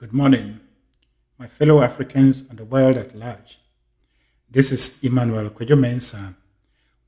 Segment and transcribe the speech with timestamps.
[0.00, 0.60] Good morning,
[1.38, 3.58] my fellow Africans and the world at large.
[4.50, 6.36] This is Emmanuel Kwejo Mensah,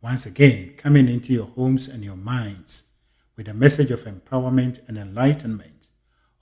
[0.03, 2.93] once again coming into your homes and your minds
[3.35, 5.87] with a message of empowerment and enlightenment,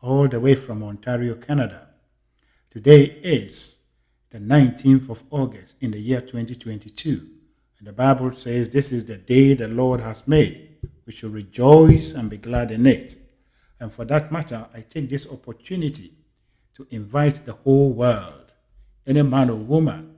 [0.03, 1.87] all the way from Ontario, Canada.
[2.69, 3.85] Today is
[4.31, 7.29] the 19th of August in the year 2022,
[7.79, 10.79] and the Bible says this is the day the Lord has made.
[11.07, 13.15] We should rejoice and be glad in it.
[13.79, 16.15] And for that matter, I take this opportunity
[16.81, 18.53] to invite the whole world,
[19.07, 20.15] any man or woman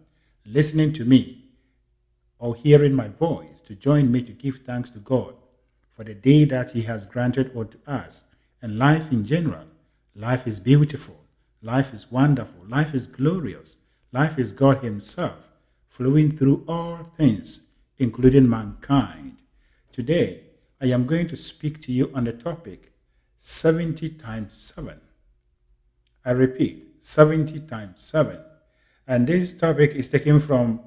[0.47, 1.45] listening to me
[2.39, 5.35] or hearing my voice, to join me to give thanks to God
[5.91, 8.25] for the day that He has granted unto us
[8.61, 9.67] and life in general.
[10.15, 11.25] Life is beautiful,
[11.63, 13.79] life is wonderful, life is glorious,
[14.13, 15.49] life is God Himself
[15.89, 19.39] flowing through all things, including mankind.
[19.91, 20.43] Today,
[20.81, 22.93] I am going to speak to you on the topic
[23.39, 25.02] 70 times 7.
[26.25, 28.39] I repeat, 70 times 7.
[29.07, 30.81] And this topic is taken from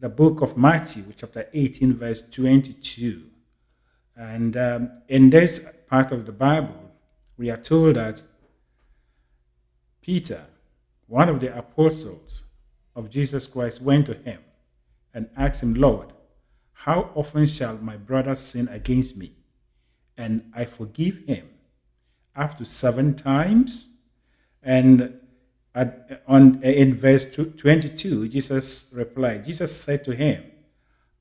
[0.00, 3.22] the book of Matthew, chapter 18, verse 22.
[4.16, 6.92] And um, in this part of the Bible,
[7.36, 8.22] we are told that
[10.02, 10.44] Peter,
[11.06, 12.42] one of the apostles
[12.94, 14.40] of Jesus Christ, went to him
[15.12, 16.12] and asked him, Lord,
[16.72, 19.32] how often shall my brother sin against me?
[20.16, 21.48] And I forgive him
[22.36, 23.93] up to seven times?
[24.64, 25.20] And
[25.74, 30.44] at, on, in verse 22, Jesus replied, Jesus said to him,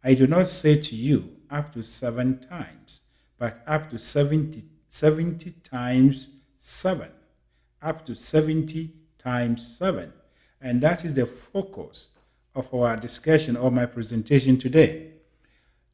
[0.04, 3.02] I do not say to you up to seven times,
[3.38, 7.10] but up to 70, 70 times seven.
[7.82, 10.14] Up to 70 times seven.
[10.62, 12.10] And that is the focus
[12.56, 15.12] of our discussion or my presentation today.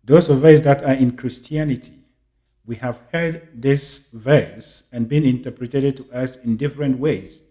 [0.04, 1.99] Those of us that are in Christianity,
[2.70, 7.42] we have heard this verse and been interpreted to us in different ways.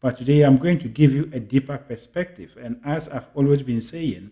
[0.00, 2.56] But today I'm going to give you a deeper perspective.
[2.58, 4.30] And as I've always been saying,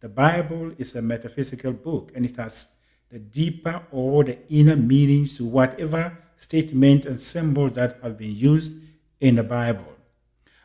[0.00, 2.76] the Bible is a metaphysical book and it has
[3.10, 8.82] the deeper or the inner meanings to whatever statement and symbol that have been used
[9.22, 9.94] in the Bible.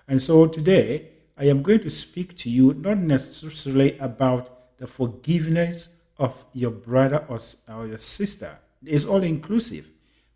[0.06, 6.02] And so today I am going to speak to you not necessarily about the forgiveness
[6.18, 7.40] of your brother or,
[7.74, 9.88] or your sister, it's all inclusive.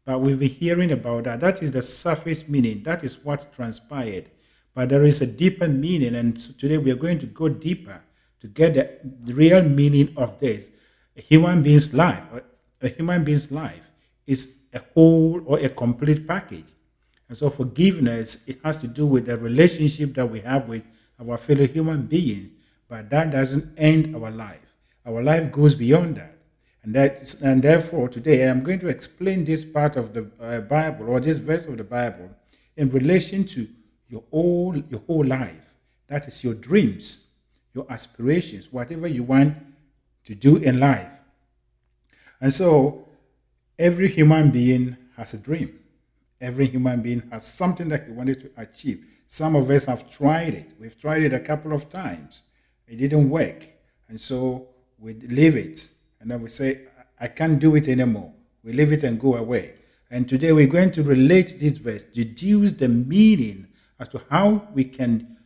[0.06, 1.42] But we've been hearing about that.
[1.42, 2.84] That is the surface meaning.
[2.84, 4.32] That is what transpired.
[4.74, 6.16] But there is a deeper meaning.
[6.16, 8.02] And today we are going to go deeper
[8.40, 10.70] to get the real meaning of this.
[11.18, 12.24] A human being's life,
[12.82, 13.90] a human being's life
[14.26, 16.68] is a whole or a complete package.
[17.28, 20.84] And so forgiveness, it has to do with the relationship that we have with
[21.20, 22.52] our fellow human beings.
[22.88, 24.62] But that doesn't end our life.
[25.06, 26.37] Our life goes beyond that.
[26.88, 31.20] And, and therefore, today I'm going to explain this part of the uh, Bible or
[31.20, 32.30] this verse of the Bible
[32.78, 33.68] in relation to
[34.08, 35.74] your whole, your whole life.
[36.08, 37.30] That is your dreams,
[37.74, 39.58] your aspirations, whatever you want
[40.24, 41.12] to do in life.
[42.40, 43.10] And so,
[43.78, 45.78] every human being has a dream.
[46.40, 49.06] Every human being has something that he wanted to achieve.
[49.26, 50.72] Some of us have tried it.
[50.80, 52.44] We've tried it a couple of times.
[52.88, 53.68] It didn't work.
[54.08, 56.88] And so we leave it and then we say,
[57.20, 58.34] I can't do it anymore.
[58.64, 59.76] We leave it and go away.
[60.10, 63.68] And today we're going to relate this verse, deduce the meaning
[64.00, 65.38] as to how we can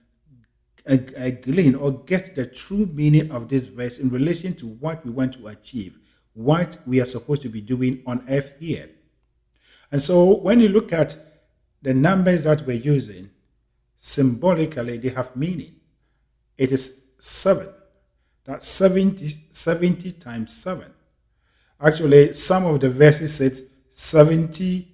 [1.41, 5.33] glean or get the true meaning of this verse in relation to what we want
[5.33, 5.97] to achieve,
[6.33, 8.89] what we are supposed to be doing on earth here.
[9.91, 11.17] And so when you look at
[11.81, 13.29] the numbers that we're using,
[13.97, 15.75] symbolically they have meaning.
[16.57, 17.67] It is seven.
[18.45, 20.85] That's 70, 70 times 7.
[21.79, 23.53] Actually, some of the verses said
[23.91, 24.87] 70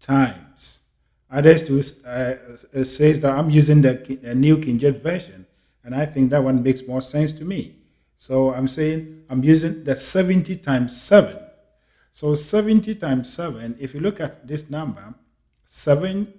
[0.00, 0.82] times.
[1.30, 5.46] Others too uh, says that I'm using the New King James Version,
[5.84, 7.76] and I think that one makes more sense to me.
[8.16, 11.38] So I'm saying I'm using the 70 times 7.
[12.10, 15.14] So 70 times 7, if you look at this number,
[15.66, 16.32] 7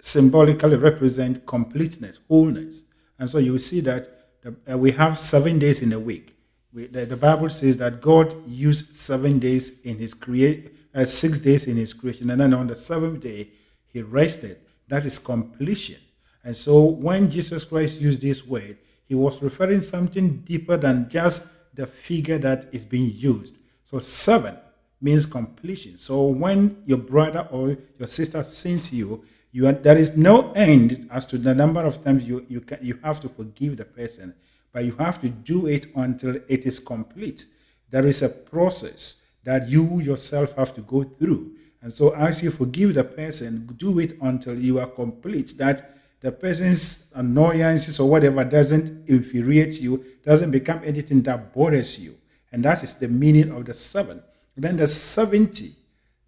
[0.00, 2.84] symbolically represent completeness, wholeness.
[3.18, 6.36] And so you see that uh, we have seven days in a week.
[6.72, 11.38] We, the, the, Bible says that God used seven days in His create, uh, six
[11.38, 13.50] days in His creation, and then on the seventh day
[13.86, 14.58] He rested.
[14.88, 16.00] That is completion.
[16.44, 21.74] And so when Jesus Christ used this word, He was referring something deeper than just
[21.74, 23.56] the figure that is being used.
[23.84, 24.56] So seven
[25.00, 25.98] means completion.
[25.98, 31.08] So when your brother or your sister sins you, you are, there is no end
[31.10, 34.34] as to the number of times you, you, can, you have to forgive the person,
[34.72, 37.44] but you have to do it until it is complete.
[37.90, 41.52] There is a process that you yourself have to go through.
[41.82, 45.54] And so, as you forgive the person, do it until you are complete.
[45.58, 52.16] That the person's annoyances or whatever doesn't infuriate you, doesn't become anything that bothers you.
[52.52, 54.22] And that is the meaning of the seven.
[54.56, 55.72] then the 70.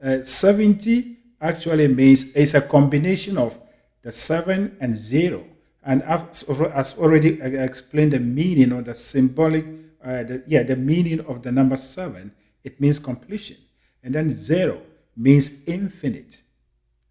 [0.03, 3.59] Uh, 70 actually means it's a combination of
[4.03, 5.45] the seven and zero.
[5.85, 6.29] And I've,
[6.75, 9.67] as already explained the meaning or the symbolic,
[10.03, 12.33] uh, the, yeah, the meaning of the number seven,
[12.65, 13.59] it means completion.
[14.03, 14.81] And then zero
[15.17, 16.43] means infinite.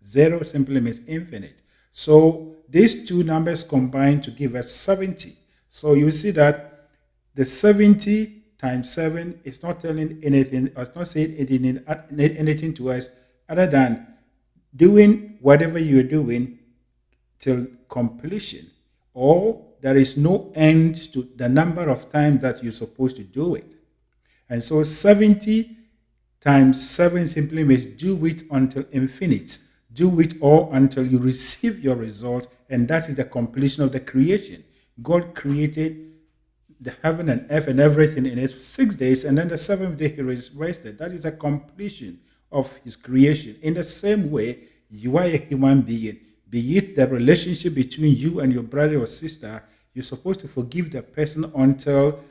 [0.03, 1.61] Zero simply means infinite.
[1.91, 5.33] So these two numbers combine to give us 70.
[5.69, 6.89] So you see that
[7.35, 11.83] the 70 times 7 is not telling anything, it's not saying anything,
[12.17, 13.09] anything to us
[13.47, 14.12] other than
[14.75, 16.59] doing whatever you're doing
[17.39, 18.71] till completion,
[19.13, 23.55] or there is no end to the number of times that you're supposed to do
[23.55, 23.75] it.
[24.49, 25.77] And so 70
[26.39, 29.59] times 7 simply means do it until infinite.
[29.91, 33.99] Do it all until you receive your result, and that is the completion of the
[33.99, 34.63] creation.
[35.01, 36.13] God created
[36.79, 40.09] the heaven and earth and everything in it six days, and then the seventh day
[40.09, 40.97] he rested.
[40.97, 42.19] That is a completion
[42.53, 43.57] of his creation.
[43.61, 44.59] In the same way,
[44.89, 46.19] you are a human being.
[46.49, 49.63] Be it the relationship between you and your brother or sister,
[49.93, 52.23] you're supposed to forgive the person until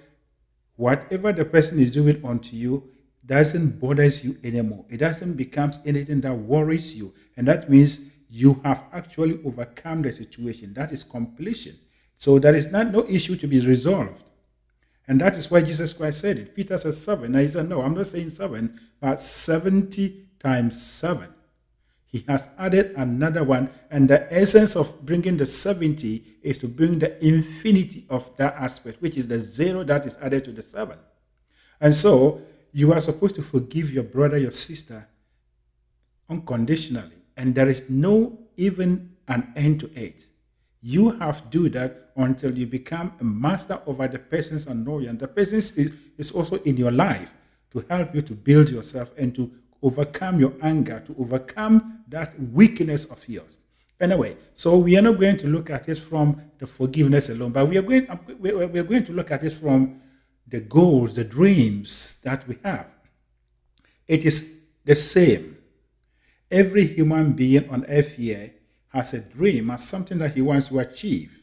[0.77, 2.89] whatever the person is doing unto you
[3.25, 4.85] doesn't bothers you anymore.
[4.89, 7.15] It doesn't becomes anything that worries you.
[7.37, 10.73] And that means you have actually overcome the situation.
[10.75, 11.79] That is completion.
[12.17, 14.25] So there is not no issue to be resolved.
[15.09, 16.55] And that is why Jesus Christ said it.
[16.55, 17.33] Peter says seven.
[17.33, 21.29] Now he said, No, I'm not saying seven, but 70 times seven.
[22.07, 23.71] He has added another one.
[23.91, 29.01] And the essence of bringing the 70 is to bring the infinity of that aspect,
[29.01, 30.99] which is the zero that is added to the seven.
[31.81, 35.09] And so you are supposed to forgive your brother, your sister
[36.29, 37.17] unconditionally.
[37.37, 40.27] And there is no even an end to it.
[40.83, 45.21] You have to do that until you become a master over the person's annoyance.
[45.21, 47.33] The person is, is also in your life
[47.73, 49.51] to help you to build yourself and to
[49.83, 53.59] overcome your anger, to overcome that weakness of yours.
[54.01, 57.67] Anyway, so we are not going to look at it from the forgiveness alone, but
[57.67, 58.07] we are going,
[58.41, 60.01] we are going to look at it from
[60.47, 62.87] the goals, the dreams that we have.
[64.07, 65.57] It is the same.
[66.51, 68.53] Every human being on earth here
[68.89, 71.42] has a dream, has something that he wants to achieve.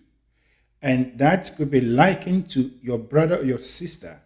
[0.81, 4.21] And that could be likened to your brother or your sister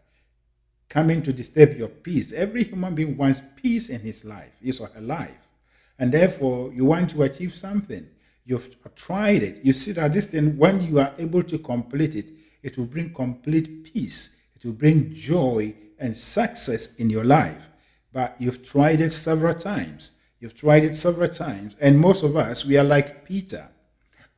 [0.88, 2.32] coming to disturb your peace.
[2.32, 5.50] Every human being wants peace in his life, his or her life.
[5.98, 8.08] And therefore, you want to achieve something.
[8.46, 9.64] You've tried it.
[9.64, 13.14] You see that this thing, when you are able to complete it, it will bring
[13.14, 14.38] complete peace.
[14.56, 17.70] It will bring joy and success in your life.
[18.12, 20.12] But you've tried it several times.
[20.40, 21.76] You've tried it several times.
[21.80, 23.70] And most of us, we are like Peter,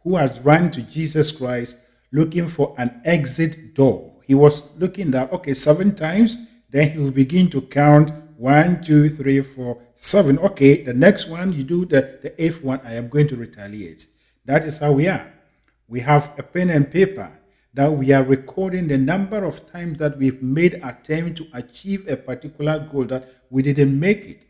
[0.03, 1.75] who has run to Jesus Christ
[2.15, 4.13] looking for an exit door.
[4.23, 6.47] He was looking that, okay, seven times.
[6.69, 10.39] Then he will begin to count one, two, three, four, seven.
[10.39, 14.07] Okay, the next one, you do the, the eighth one, I am going to retaliate.
[14.45, 15.31] That is how we are.
[15.87, 17.31] We have a pen and paper
[17.73, 22.15] that we are recording the number of times that we've made attempt to achieve a
[22.15, 24.43] particular goal that we didn't make it.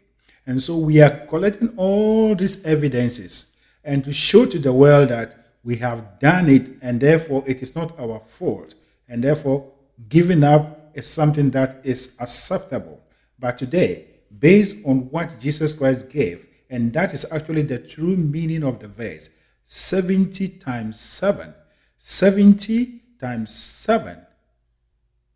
[0.46, 5.45] And so we are collecting all these evidences and to show to the world that
[5.66, 8.76] we have done it and therefore it is not our fault.
[9.10, 9.72] And therefore,
[10.08, 13.02] giving up is something that is acceptable.
[13.38, 14.06] But today,
[14.40, 18.88] based on what Jesus Christ gave, and that is actually the true meaning of the
[18.88, 19.30] verse
[19.66, 21.54] 70 times 7.
[21.98, 24.22] 70 times 7.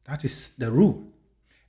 [0.06, 1.08] That is the rule.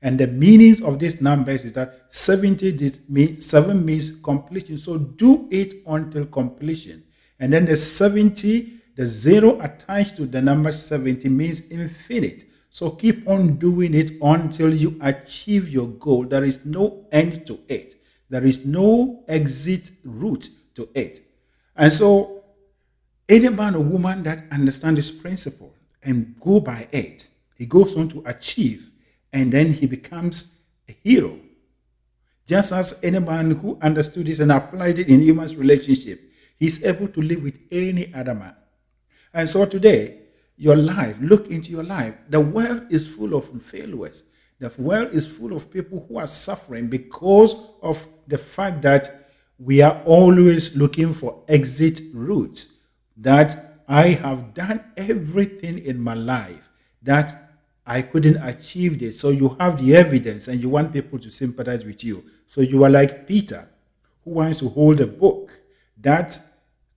[0.02, 4.78] And the meanings of these numbers is that 70 this mean, 7 means completion.
[4.78, 7.04] So do it until completion.
[7.40, 12.44] And then the 70, the zero attached to the number 70 means infinite.
[12.68, 16.24] So keep on doing it until you achieve your goal.
[16.24, 17.94] There is no end to it.
[18.28, 21.22] There is no exit route to it.
[21.74, 22.44] And so
[23.28, 28.08] any man or woman that understands this principle and go by it, he goes on
[28.10, 28.90] to achieve
[29.32, 31.38] and then he becomes a hero.
[32.46, 36.29] Just as any man who understood this and applied it in human relationship,
[36.60, 38.54] he's able to live with any other man.
[39.34, 40.18] And so today,
[40.56, 42.14] your life, look into your life.
[42.28, 44.22] The world is full of failures.
[44.60, 49.26] The world is full of people who are suffering because of the fact that
[49.58, 52.76] we are always looking for exit routes.
[53.16, 56.68] That I have done everything in my life
[57.02, 57.50] that
[57.86, 59.18] I couldn't achieve this.
[59.18, 62.24] So you have the evidence and you want people to sympathize with you.
[62.46, 63.68] So you are like Peter,
[64.24, 65.50] who wants to hold a book
[66.00, 66.38] that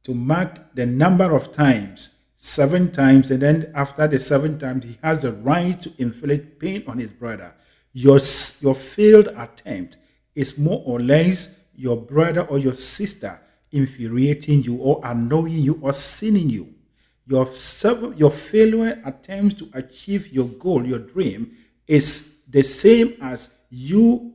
[0.03, 4.97] to mark the number of times, seven times, and then after the seven times, he
[5.01, 7.53] has the right to inflict pain on his brother.
[7.93, 8.19] Your,
[8.61, 9.97] your failed attempt
[10.35, 13.39] is more or less your brother or your sister
[13.71, 16.73] infuriating you or annoying you or sinning you.
[17.25, 17.47] Your,
[18.15, 21.55] your failure attempts to achieve your goal, your dream,
[21.87, 24.33] is the same as you,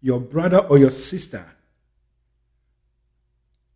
[0.00, 1.44] your brother or your sister,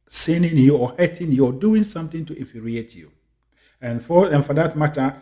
[0.09, 3.11] sinning you or hurting you or doing something to infuriate you.
[3.81, 5.15] And for, and for that matter,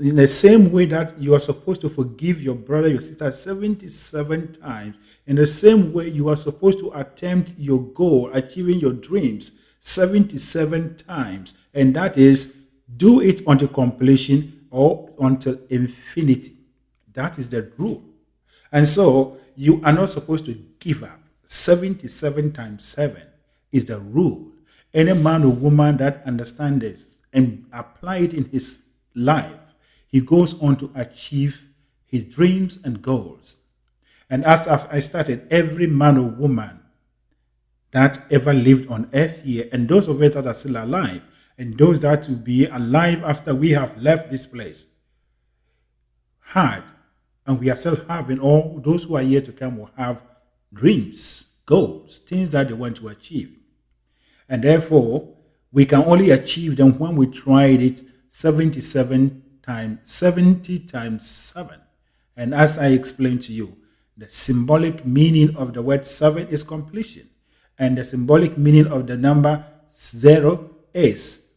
[0.00, 4.54] in the same way that you are supposed to forgive your brother, your sister 77
[4.54, 4.96] times,
[5.26, 10.96] in the same way you are supposed to attempt your goal, achieving your dreams 77
[10.96, 16.52] times, and that is do it until completion or until infinity.
[17.12, 18.02] That is the rule.
[18.70, 21.18] And so you are not supposed to give up.
[21.44, 23.20] 77 times 7
[23.72, 24.52] is the rule.
[24.94, 29.52] Any man or woman that understands this and apply it in his life,
[30.06, 31.64] he goes on to achieve
[32.06, 33.56] his dreams and goals.
[34.28, 36.80] And as I started, every man or woman
[37.90, 41.22] that ever lived on earth here, and those of us that are still alive,
[41.58, 44.86] and those that will be alive after we have left this place,
[46.40, 46.82] had,
[47.46, 50.22] and we are still having, all those who are yet to come will have
[50.72, 53.58] dreams, goals, things that they want to achieve.
[54.52, 55.32] And therefore,
[55.72, 61.80] we can only achieve them when we tried it 77 times, 70 times 7.
[62.36, 63.78] And as I explained to you,
[64.14, 67.30] the symbolic meaning of the word seven is completion.
[67.78, 71.54] And the symbolic meaning of the number zero is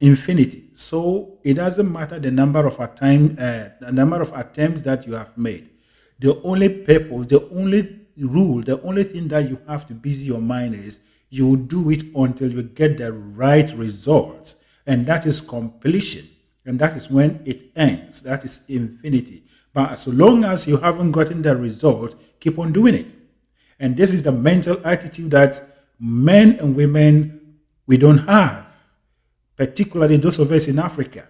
[0.00, 0.70] infinity.
[0.74, 5.38] So it doesn't matter the number of uh, the number of attempts that you have
[5.38, 5.70] made.
[6.18, 10.40] The only purpose, the only rule, the only thing that you have to busy your
[10.40, 11.00] mind is
[11.30, 14.56] you do it until you get the right results.
[14.86, 16.26] And that is completion.
[16.66, 18.22] And that is when it ends.
[18.22, 19.44] That is infinity.
[19.72, 23.12] But as long as you haven't gotten the result, keep on doing it.
[23.78, 25.62] And this is the mental attitude that
[25.98, 27.56] men and women
[27.86, 28.66] we don't have,
[29.56, 31.28] particularly those of us in Africa.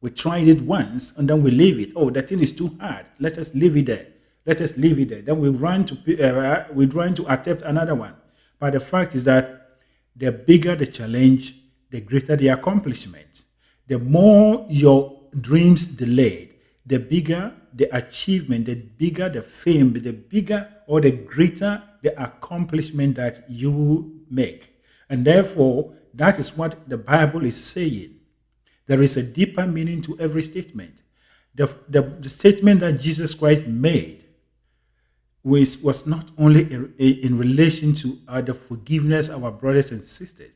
[0.00, 1.92] We tried it once and then we leave it.
[1.96, 3.06] Oh, that thing is too hard.
[3.18, 4.06] Let us leave it there.
[4.46, 5.22] Let us leave it there.
[5.22, 8.14] Then we run to uh, we run to attempt another one.
[8.58, 9.78] But the fact is that
[10.16, 11.54] the bigger the challenge,
[11.90, 13.44] the greater the accomplishment.
[13.86, 20.68] The more your dreams delayed, the bigger the achievement, the bigger the fame, the bigger
[20.86, 24.74] or the greater the accomplishment that you make.
[25.08, 28.16] And therefore, that is what the Bible is saying.
[28.86, 31.02] There is a deeper meaning to every statement.
[31.54, 34.24] The, the, the statement that Jesus Christ made
[35.48, 36.62] was, was not only
[36.98, 40.54] in, relation to uh, the forgiveness of our brothers and sisters,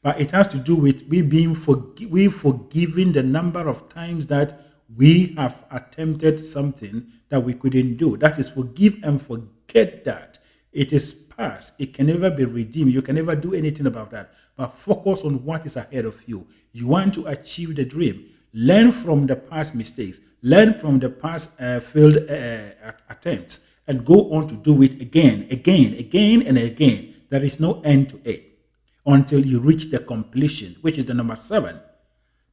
[0.00, 4.26] but it has to do with we being forgi- we forgiving the number of times
[4.28, 4.60] that
[4.96, 8.16] we have attempted something that we couldn't do.
[8.16, 10.38] That is forgive and forget that.
[10.72, 11.74] It is past.
[11.80, 12.92] It can never be redeemed.
[12.92, 14.32] You can never do anything about that.
[14.56, 16.46] But focus on what is ahead of you.
[16.72, 18.28] You want to achieve the dream.
[18.52, 20.20] Learn from the past mistakes.
[20.42, 25.46] Learn from the past uh, failed uh, attempts and go on to do it again,
[25.50, 27.14] again, again, and again.
[27.28, 28.58] There is no end to it
[29.06, 31.80] until you reach the completion, which is the number seven.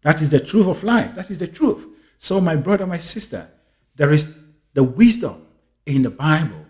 [0.01, 1.15] That is the truth of life.
[1.15, 1.85] That is the truth.
[2.17, 3.47] So, my brother, my sister,
[3.95, 4.43] there is
[4.73, 5.45] the wisdom
[5.85, 6.65] in the Bible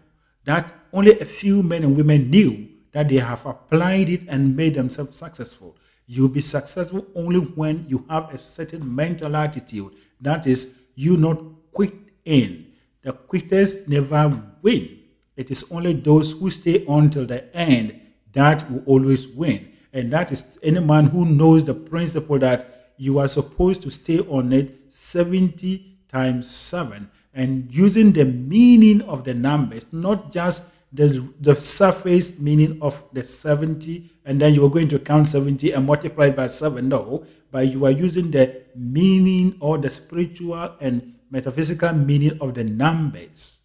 [0.45, 4.73] that only a few men and women knew that they have applied it and made
[4.73, 5.77] themselves successful.
[6.07, 9.93] You'll be successful only when you have a certain mental attitude.
[10.19, 11.39] That is, you not
[11.71, 11.93] quit
[12.25, 12.68] in.
[13.01, 14.99] The quitters never win.
[15.35, 17.99] It is only those who stay until the end
[18.33, 19.71] that will always win.
[19.93, 24.19] And that is any man who knows the principle that you are supposed to stay
[24.19, 31.27] on it 70 times 7 and using the meaning of the numbers, not just the,
[31.39, 35.85] the surface meaning of the 70, and then you are going to count 70 and
[35.85, 36.87] multiply by 7.
[36.87, 42.63] No, but you are using the meaning or the spiritual and metaphysical meaning of the
[42.63, 43.59] numbers.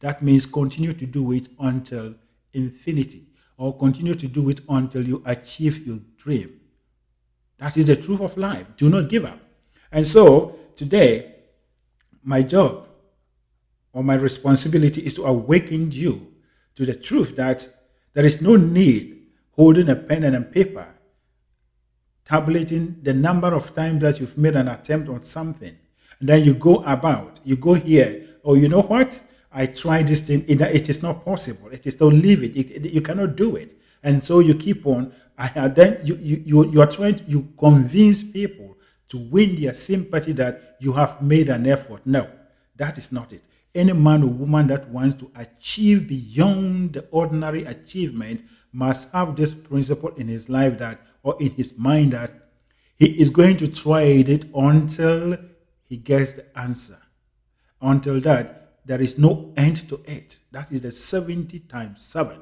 [0.00, 2.14] That means continue to do it until
[2.52, 6.60] infinity, or continue to do it until you achieve your dream.
[7.58, 8.66] That is the truth of life.
[8.76, 9.38] Do not give up.
[9.92, 11.34] And so, Today,
[12.22, 12.88] my job
[13.92, 16.32] or my responsibility is to awaken you
[16.74, 17.68] to the truth that
[18.14, 20.88] there is no need holding a pen and a paper,
[22.24, 25.76] tabulating the number of times that you've made an attempt on something.
[26.20, 29.20] And then you go about, you go here, oh, you know what?
[29.52, 30.44] I tried this thing.
[30.46, 31.70] It, it is not possible.
[31.70, 32.56] It is don't leave it.
[32.56, 32.92] It, it.
[32.92, 33.76] You cannot do it.
[34.02, 35.12] And so you keep on.
[35.36, 38.76] I, then you, you, you, you are trying to, you convince people
[39.08, 42.02] to win their sympathy that you have made an effort.
[42.06, 42.28] No,
[42.76, 43.42] that is not it.
[43.74, 49.54] Any man or woman that wants to achieve beyond the ordinary achievement must have this
[49.54, 52.30] principle in his life that, or in his mind that
[52.96, 55.38] he is going to try it until
[55.90, 56.96] he gets the answer.
[57.82, 60.38] Until that, there is no end to it.
[60.52, 62.40] That is the 70 times 7.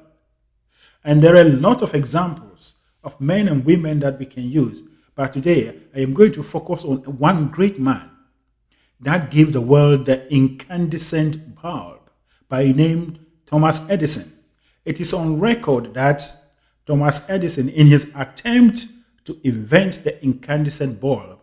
[1.03, 4.83] And there are a lot of examples of men and women that we can use.
[5.15, 8.11] But today, I am going to focus on one great man
[9.01, 12.11] that gave the world the incandescent bulb
[12.51, 14.45] by name Thomas Edison.
[14.85, 16.23] It is on record that
[16.87, 18.87] Thomas Edison, in his attempt
[19.25, 21.41] to invent the incandescent bulb,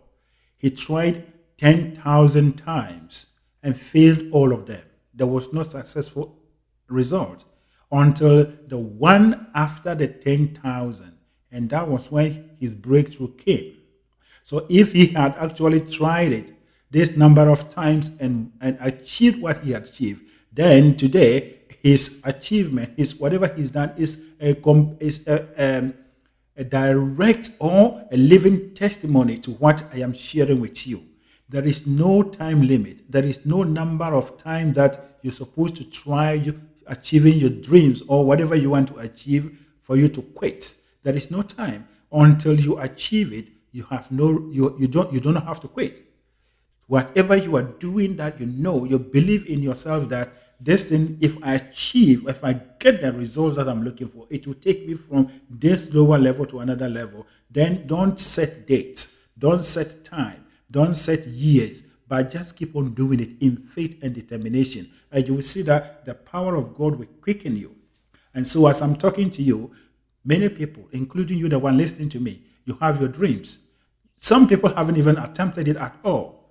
[0.57, 1.25] he tried
[1.57, 3.33] 10,000 times
[3.63, 4.83] and failed all of them.
[5.13, 6.38] There was no successful
[6.88, 7.45] result
[7.91, 11.17] until the one after the 10,000.
[11.51, 13.77] And that was when his breakthrough came.
[14.43, 16.51] So if he had actually tried it
[16.91, 20.21] this number of times and, and achieved what he achieved,
[20.51, 24.55] then today his achievement, his whatever he's done is a,
[25.00, 25.93] is a, um,
[26.57, 31.03] a direct or a living testimony to what I am sharing with you.
[31.49, 33.11] There is no time limit.
[33.11, 36.53] There is no number of times that you're supposed to try
[36.87, 40.73] achieving your dreams or whatever you want to achieve for you to quit.
[41.03, 43.49] There is no time until you achieve it.
[43.71, 46.03] You have no you, you don't you don't have to quit.
[46.87, 51.43] Whatever you are doing that you know, you believe in yourself that this thing, if
[51.43, 54.93] I achieve, if I get the results that I'm looking for, it will take me
[54.93, 57.27] from this lower level to another level.
[57.49, 63.19] Then don't set dates, don't set time, don't set years, but just keep on doing
[63.19, 64.89] it in faith and determination.
[65.12, 67.75] And you will see that the power of God will quicken you.
[68.34, 69.72] And so, as I'm talking to you,
[70.24, 73.65] many people, including you, the one listening to me, you have your dreams.
[74.17, 76.45] Some people haven't even attempted it at all.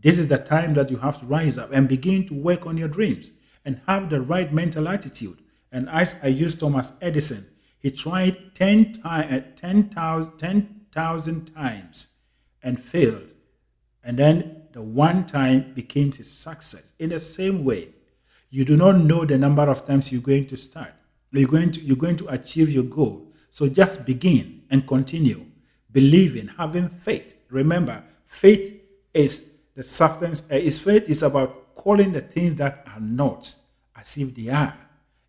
[0.00, 2.76] This is the time that you have to rise up and begin to work on
[2.76, 3.32] your dreams
[3.64, 5.38] and have the right mental attitude.
[5.72, 7.44] And as I use Thomas Edison,
[7.78, 9.02] he tried 10,000
[9.56, 10.84] 10, uh, 10,
[11.54, 12.16] times
[12.62, 13.32] and failed.
[14.04, 16.92] And then the one time became his success.
[16.98, 17.88] In the same way,
[18.50, 20.92] you do not know the number of times you're going to start.
[21.32, 23.32] You're going to, you're going to achieve your goal.
[23.50, 25.46] So just begin and continue.
[25.90, 27.34] Believing, having faith.
[27.50, 28.80] Remember, faith
[29.12, 33.54] is the substance uh, is faith is about calling the things that are not
[33.96, 34.76] as if they are.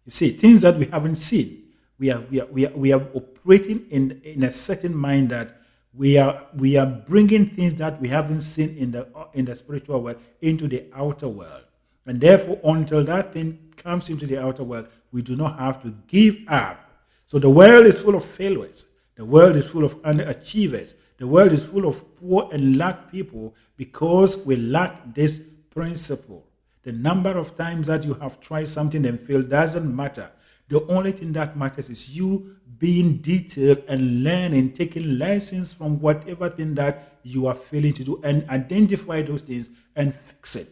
[0.06, 1.64] You see, things that we haven't seen.
[1.98, 5.62] We are, we are, we are, we are operating in, in a certain mind that
[5.98, 10.02] we are, we are bringing things that we haven't seen in the, in the spiritual
[10.02, 11.64] world into the outer world.
[12.06, 15.96] And therefore, until that thing comes into the outer world, we do not have to
[16.08, 16.80] give up.
[17.26, 18.88] So the world is full of failures.
[19.16, 20.96] The world is full of underachievers.
[21.18, 26.46] The world is full of poor and lack people because we lack this principle.
[26.84, 30.30] The number of times that you have tried something and failed doesn't matter.
[30.68, 36.50] The only thing that matters is you being detailed and learning, taking lessons from whatever
[36.50, 40.70] thing that you are failing to do and identify those things and fix it.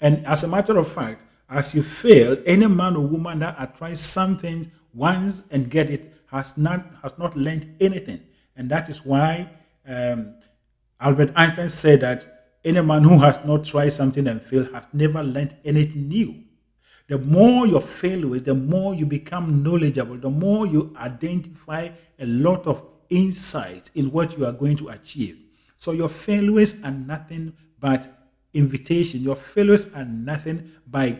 [0.00, 3.68] And as a matter of fact, as you fail, any man or woman that has
[3.76, 8.20] tried something once and get it has not has not learned anything.
[8.56, 9.50] And that is why
[9.86, 10.34] um,
[11.00, 12.26] Albert Einstein said that
[12.64, 16.42] any man who has not tried something and failed has never learned anything new.
[17.10, 21.88] The more you fail with, the more you become knowledgeable, the more you identify
[22.20, 25.36] a lot of insights in what you are going to achieve.
[25.76, 28.06] So your failures are nothing but
[28.54, 29.22] invitation.
[29.22, 31.18] Your failures are nothing but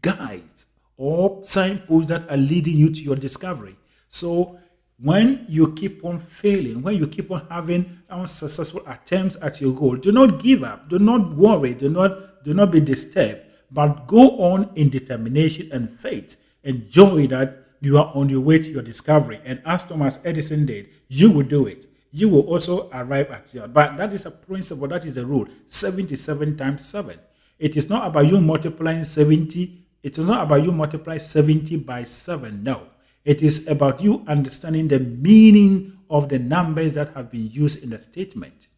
[0.00, 3.74] guides or signposts that are leading you to your discovery.
[4.08, 4.60] So
[4.96, 9.96] when you keep on failing, when you keep on having unsuccessful attempts at your goal,
[9.96, 10.88] do not give up.
[10.88, 11.74] Do not worry.
[11.74, 13.42] Do not, do not be disturbed.
[13.70, 16.42] But go on in determination and faith.
[16.62, 19.40] Enjoy that you are on your way to your discovery.
[19.44, 21.86] And as Thomas Edison did, you will do it.
[22.10, 23.68] You will also arrive at your.
[23.68, 27.18] But that is a principle, that is a rule 77 times 7.
[27.58, 29.86] It is not about you multiplying 70.
[30.02, 32.62] It is not about you multiply 70 by 7.
[32.62, 32.88] No.
[33.24, 37.90] It is about you understanding the meaning of the numbers that have been used in
[37.90, 38.68] the statement.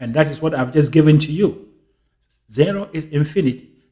[0.00, 1.68] And that is what I've just given to you.
[2.50, 3.04] Zero is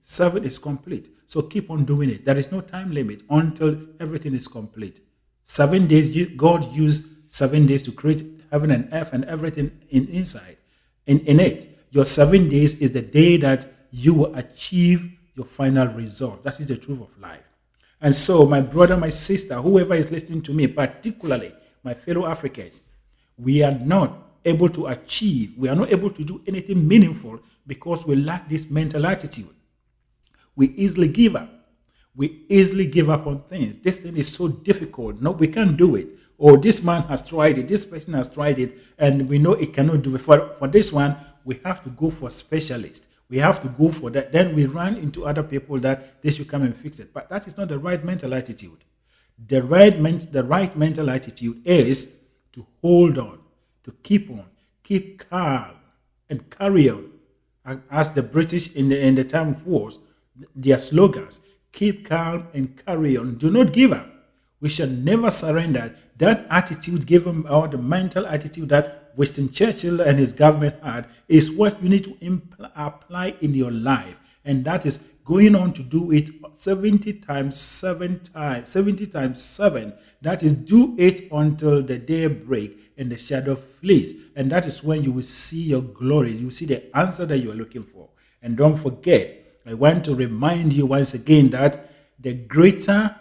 [0.06, 1.10] seven is complete.
[1.26, 2.24] So keep on doing it.
[2.24, 5.00] There is no time limit until everything is complete.
[5.42, 10.58] Seven days, God used seven days to create heaven and earth and everything in inside,
[11.06, 11.86] in, in it.
[11.90, 16.44] Your seven days is the day that you will achieve your final result.
[16.44, 17.42] That is the truth of life.
[18.00, 22.80] And so, my brother, my sister, whoever is listening to me, particularly my fellow Africans,
[23.36, 28.06] we are not able to achieve, we are not able to do anything meaningful because
[28.06, 29.55] we lack this mental attitude.
[30.56, 31.50] We easily give up.
[32.16, 33.76] We easily give up on things.
[33.76, 35.20] This thing is so difficult.
[35.20, 36.08] No, we can't do it.
[36.38, 39.52] Or oh, this man has tried it, this person has tried it, and we know
[39.52, 40.20] it cannot do it.
[40.20, 43.06] For, for this one, we have to go for specialist.
[43.28, 44.32] We have to go for that.
[44.32, 47.12] Then we run into other people that they should come and fix it.
[47.12, 48.84] But that is not the right mental attitude.
[49.46, 53.38] The right, men- the right mental attitude is to hold on,
[53.84, 54.44] to keep on,
[54.82, 55.72] keep calm,
[56.28, 57.12] and carry on.
[57.90, 59.98] As the British in the, in the time of wars,
[60.54, 61.40] their slogans
[61.76, 63.36] keep calm and carry on.
[63.36, 64.08] Do not give up.
[64.60, 65.94] We shall never surrender.
[66.16, 71.52] That attitude given, or the mental attitude that Winston Churchill and his government had, is
[71.52, 74.16] what you need to impl- apply in your life.
[74.44, 79.92] And that is going on to do it 70 times 7 times, 70 times 7.
[80.22, 84.14] That is, do it until the day break and the shadow flees.
[84.34, 86.32] And that is when you will see your glory.
[86.32, 88.08] You will see the answer that you are looking for.
[88.40, 93.14] And don't forget, I want to remind you once again that the greater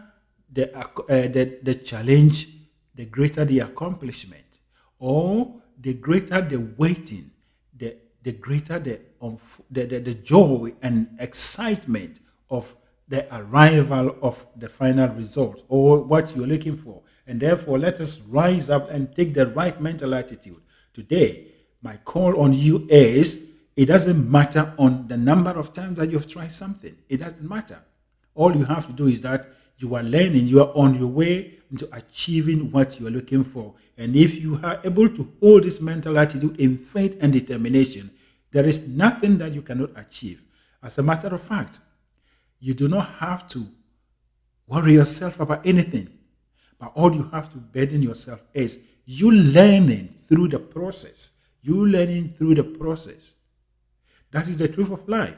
[0.52, 2.48] the, uh, the, the challenge,
[2.94, 4.60] the greater the accomplishment,
[5.00, 7.32] or the greater the waiting,
[7.76, 9.38] the, the greater the, um,
[9.70, 12.76] the, the, the joy and excitement of
[13.08, 17.02] the arrival of the final result or what you're looking for.
[17.28, 20.62] And therefore, let us rise up and take the right mental attitude.
[20.94, 21.48] Today,
[21.82, 26.28] my call on you is it doesn't matter on the number of times that you've
[26.28, 26.96] tried something.
[27.10, 27.80] It doesn't matter.
[28.34, 31.60] All you have to do is that you are learning, you are on your way
[31.70, 33.74] into achieving what you are looking for.
[33.98, 38.12] And if you are able to hold this mental attitude in faith and determination,
[38.52, 40.42] there is nothing that you cannot achieve.
[40.82, 41.80] As a matter of fact,
[42.60, 43.68] you do not have to
[44.68, 46.10] worry yourself about anything.
[46.80, 51.32] But all you have to burden yourself is you learning through the process.
[51.62, 53.34] You learning through the process.
[54.36, 55.38] That is the truth of life.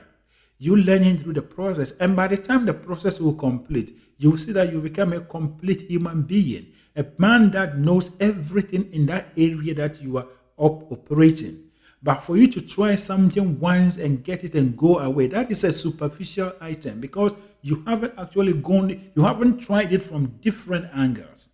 [0.58, 4.40] You learning through the process, and by the time the process will complete, you will
[4.40, 9.28] see that you become a complete human being, a man that knows everything in that
[9.38, 10.26] area that you are
[10.58, 11.66] up operating.
[12.02, 15.64] But for you to try something once and get it and go away, that is
[15.64, 21.50] a superficial item because you haven't actually gone, you haven't tried it from different angles.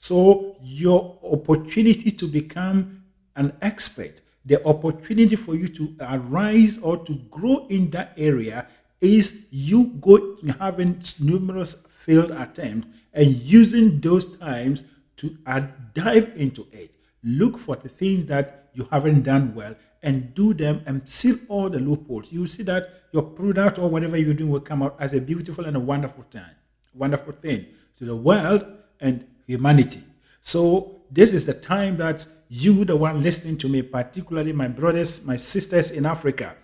[0.00, 3.04] So your opportunity to become
[3.36, 8.66] an expert the opportunity for you to arise or to grow in that area
[9.00, 14.84] is you go having numerous failed attempts and using those times
[15.16, 15.36] to
[15.94, 16.94] dive into it.
[17.22, 21.70] Look for the things that you haven't done well and do them and seal all
[21.70, 22.32] the loopholes.
[22.32, 25.66] You see that your product or whatever you're doing will come out as a beautiful
[25.66, 26.56] and a wonderful time,
[26.94, 28.66] wonderful thing to the world
[29.00, 30.00] and humanity.
[30.40, 35.24] So this is the time that you, the one listening to me, particularly my brothers,
[35.24, 36.54] my sisters in Africa,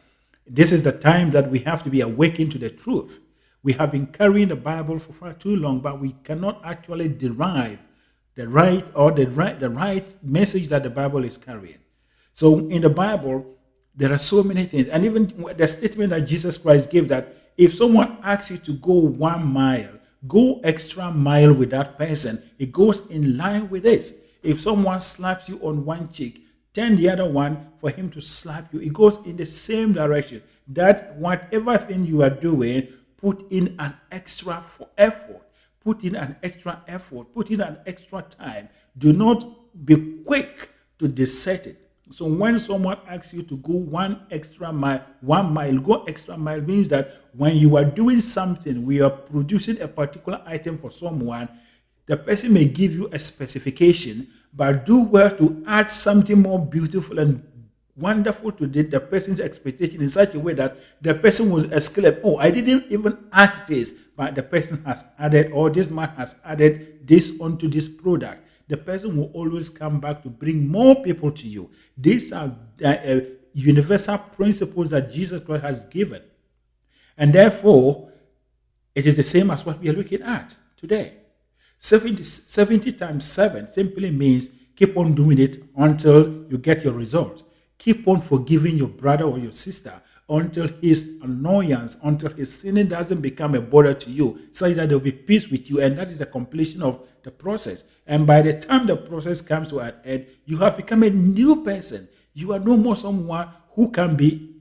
[0.47, 3.19] this is the time that we have to be awakened to the truth.
[3.63, 7.79] We have been carrying the Bible for far too long, but we cannot actually derive
[8.35, 11.79] the right or the right the right message that the Bible is carrying.
[12.35, 13.47] So in the Bible,
[13.97, 17.75] there are so many things, and even the statement that Jesus Christ gave that if
[17.75, 22.43] someone asks you to go one mile, go extra mile with that person.
[22.59, 24.28] It goes in line with this.
[24.49, 28.73] If someone slaps you on one cheek, turn the other one for him to slap
[28.73, 28.81] you.
[28.81, 30.43] It goes in the same direction.
[30.69, 34.65] That whatever thing you are doing, put in an extra
[34.97, 35.43] effort.
[35.85, 37.35] Put in an extra effort.
[37.35, 38.71] Put in an extra time.
[38.97, 39.45] Do not
[39.85, 41.77] be quick to desert it.
[42.11, 46.63] So when someone asks you to go one extra mile, one mile, go extra mile
[46.63, 51.51] means that when you are doing something, we are producing a particular item for someone,
[52.07, 57.19] the person may give you a specification, but do well to add something more beautiful
[57.19, 57.43] and
[57.97, 62.15] wonderful to the, the person's expectation in such a way that the person will exclaim,
[62.23, 66.37] Oh, I didn't even ask this, but the person has added, or this man has
[66.45, 68.45] added this onto this product.
[68.69, 71.71] The person will always come back to bring more people to you.
[71.97, 73.21] These are uh,
[73.55, 76.23] universal principles that Jesus Christ has given.
[77.17, 78.13] And therefore,
[78.95, 81.15] it is the same as what we are looking at today.
[81.79, 87.45] 70, 70 times 7 simply means keep on doing it until you get your results.
[87.79, 93.21] Keep on forgiving your brother or your sister until his annoyance, until his sinning doesn't
[93.21, 95.81] become a bother to you, such that there will be peace with you.
[95.81, 97.85] And that is the completion of the process.
[98.07, 101.63] And by the time the process comes to an end, you have become a new
[101.65, 102.09] person.
[102.35, 104.57] You are no more someone who can be,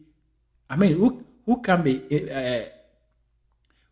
[0.69, 2.69] I mean, who, who can be uh,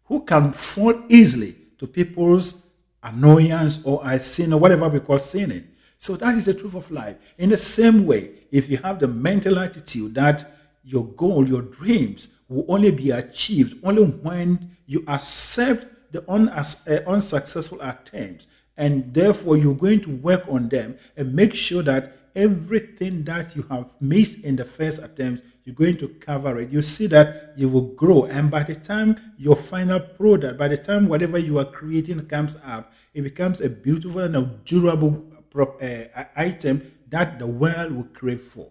[0.06, 2.75] who can fall easily to people's
[3.06, 5.68] annoyance or I sin or whatever we call sinning.
[5.98, 7.16] So that is the truth of life.
[7.38, 10.52] In the same way, if you have the mental attitude that
[10.84, 17.80] your goal, your dreams will only be achieved only when you accept the uh, unsuccessful
[17.82, 23.56] attempts and therefore you're going to work on them and make sure that everything that
[23.56, 27.54] you have missed in the first attempt you're going to cover it you see that
[27.56, 31.58] you will grow and by the time your final product by the time whatever you
[31.58, 35.26] are creating comes up it becomes a beautiful and a durable
[35.58, 38.70] uh, item that the world will crave for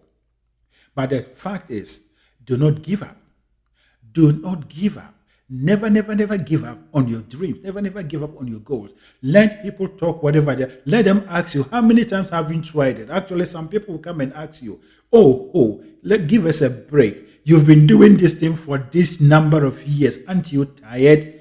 [0.93, 2.11] but the fact is
[2.45, 3.17] do not give up
[4.13, 5.15] do not give up
[5.47, 7.59] Never, never, never give up on your dreams.
[7.63, 8.93] Never, never give up on your goals.
[9.21, 12.97] Let people talk whatever they let them ask you, how many times have you tried
[12.97, 13.11] it?
[13.11, 14.81] Actually, some people will come and ask you,
[15.13, 17.41] oh, oh, let give us a break.
[17.43, 20.17] You've been doing this thing for this number of years.
[20.27, 21.34] Aren't you tired?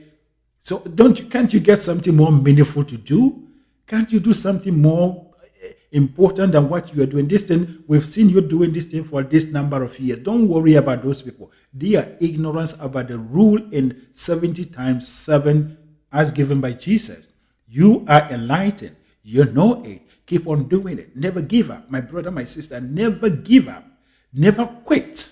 [0.65, 3.49] So don't you can't you get something more meaningful to do?
[3.87, 5.31] Can't you do something more
[5.63, 7.29] eh, important than what you are doing.
[7.29, 10.21] This thing, we've seen you doing this thing for this number of years.
[10.21, 11.53] Don't worry about those people.
[11.75, 15.77] They are ignorance about the rule in 70 times 7
[16.11, 17.31] as given by Jesus.
[17.69, 18.97] You are enlightened.
[19.23, 20.01] You know it.
[20.25, 21.15] Keep on doing it.
[21.15, 21.91] Never give up.
[21.91, 23.85] My brother, my sister, never give up.
[24.33, 25.31] Never quit.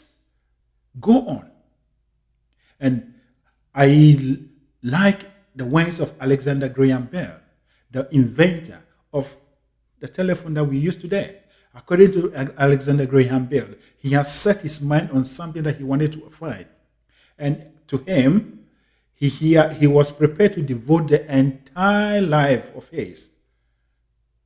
[1.00, 1.50] Go on.
[2.78, 3.14] And
[3.74, 4.36] I
[4.82, 5.20] like
[5.54, 7.40] the words of Alexander Graham Bell,
[7.90, 9.34] the inventor of
[10.00, 11.38] the telephone that we use today.
[11.74, 16.12] According to Alexander Graham Bell, he has set his mind on something that he wanted
[16.12, 16.66] to find.
[17.38, 18.66] And to him,
[19.14, 23.30] he, he, he was prepared to devote the entire life of his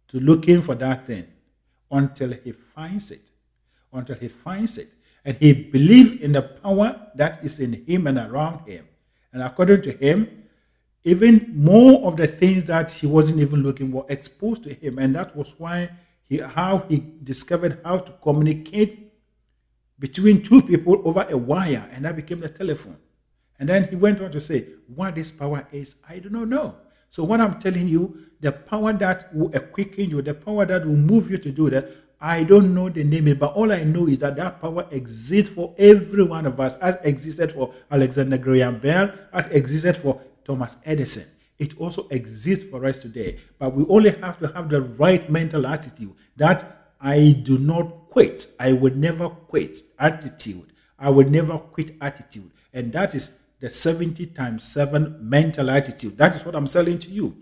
[0.08, 1.26] to looking for that thing
[1.90, 3.30] until he finds it.
[3.92, 4.88] Until he finds it.
[5.24, 8.86] And he believed in the power that is in him and around him.
[9.36, 10.44] And according to him,
[11.04, 14.98] even more of the things that he wasn't even looking were exposed to him.
[14.98, 15.90] And that was why
[16.26, 19.12] he, how he discovered how to communicate
[19.98, 22.96] between two people over a wire, and that became the telephone.
[23.58, 26.76] And then he went on to say, What this power is, I do not know.
[27.10, 30.96] So, what I'm telling you, the power that will quicken you, the power that will
[30.96, 34.18] move you to do that, I don't know the name, but all I know is
[34.20, 39.12] that that power exists for every one of us, as existed for Alexander Graham Bell,
[39.32, 41.24] as existed for Thomas Edison.
[41.58, 45.66] It also exists for us today, but we only have to have the right mental
[45.66, 48.48] attitude that I do not quit.
[48.58, 50.72] I will never quit attitude.
[50.98, 52.50] I will never quit attitude.
[52.72, 56.16] And that is the 70 times 7 mental attitude.
[56.18, 57.36] That is what I'm selling to you.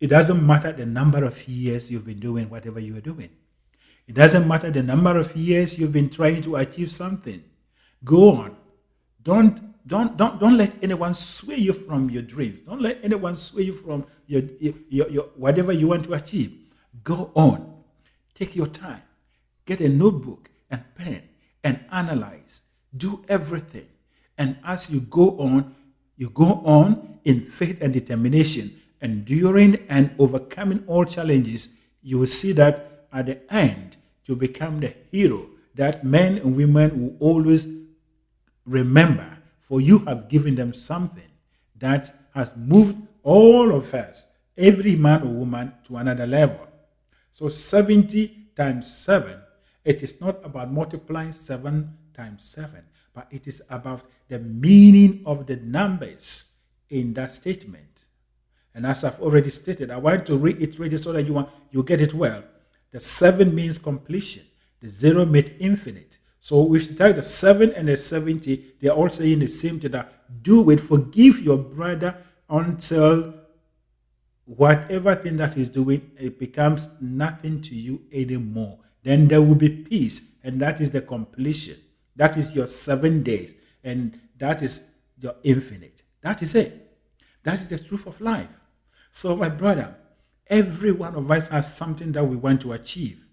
[0.00, 3.30] It doesn't matter the number of years you've been doing whatever you are doing.
[4.12, 7.42] It doesn't matter the number of years you've been trying to achieve something.
[8.04, 8.56] Go on.
[9.22, 12.60] Don't don't, don't, don't let anyone sway you from your dreams.
[12.66, 16.52] Don't let anyone sway you from your, your, your, whatever you want to achieve.
[17.02, 17.82] Go on.
[18.34, 19.00] Take your time.
[19.64, 21.22] Get a notebook and pen
[21.64, 22.60] and analyze.
[22.94, 23.88] Do everything.
[24.36, 25.74] And as you go on,
[26.18, 31.78] you go on in faith and determination, enduring and overcoming all challenges.
[32.02, 33.91] You will see that at the end,
[34.26, 37.66] you become the hero that men and women will always
[38.64, 41.30] remember for you have given them something
[41.78, 46.68] that has moved all of us, every man or woman, to another level.
[47.30, 49.40] So 70 times 7,
[49.84, 52.82] it is not about multiplying 7 times 7,
[53.14, 56.52] but it is about the meaning of the numbers
[56.90, 58.04] in that statement.
[58.74, 61.82] And as I've already stated, I want to reiterate it so that you, want, you
[61.82, 62.42] get it well.
[62.92, 64.44] The 7 means completion,
[64.80, 69.08] the 0 means infinite, so if you take the 7 and the 70, they're all
[69.08, 72.16] saying the same thing that do it, forgive your brother
[72.50, 73.32] until
[74.44, 78.80] whatever thing that he's doing, it becomes nothing to you anymore.
[79.04, 81.76] Then there will be peace, and that is the completion.
[82.16, 86.02] That is your seven days, and that is your infinite.
[86.22, 86.92] That is it.
[87.44, 88.50] That is the truth of life.
[89.12, 89.94] So, my brother,
[90.46, 93.24] every one of us has something that we want to achieve,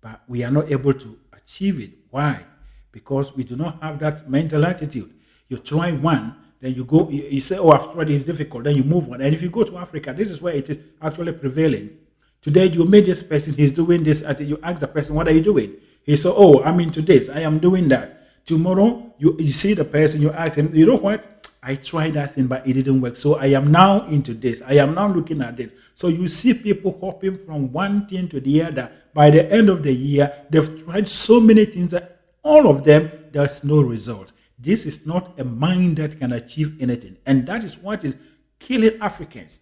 [0.00, 1.92] but we are not able to achieve it.
[2.10, 2.44] Why?
[2.90, 5.12] Because we do not have that mental attitude.
[5.48, 8.84] You try one, then you go, you, say, oh, I've tried it's difficult, then you
[8.84, 9.20] move on.
[9.20, 11.98] And if you go to Africa, this is where it is actually prevailing.
[12.40, 15.32] Today, you meet this person, he's doing this, and you ask the person, what are
[15.32, 15.76] you doing?
[16.04, 18.44] He said, oh, I'm into this, I am doing that.
[18.44, 21.41] Tomorrow, you, you see the person, you ask him, you know what?
[21.62, 23.16] I tried that thing, but it didn't work.
[23.16, 24.60] So I am now into this.
[24.66, 25.72] I am now looking at this.
[25.94, 28.90] So you see people hopping from one thing to the other.
[29.14, 33.12] By the end of the year, they've tried so many things that all of them,
[33.30, 34.32] there's no result.
[34.58, 37.16] This is not a mind that can achieve anything.
[37.26, 38.16] And that is what is
[38.58, 39.60] killing Africans.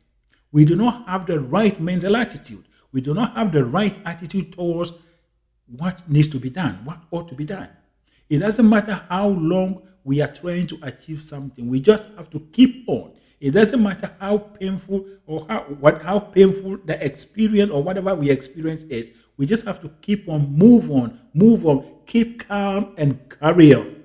[0.53, 2.65] We do not have the right mental attitude.
[2.93, 4.93] We do not have the right attitude towards
[5.67, 7.69] what needs to be done, what ought to be done.
[8.29, 11.69] It doesn't matter how long we are trying to achieve something.
[11.69, 13.13] We just have to keep on.
[13.41, 18.31] It doesn't matter how painful or how what how painful the experience or whatever we
[18.31, 19.13] experience is.
[19.37, 23.97] We just have to keep on, move on, move on, keep calm and carry on.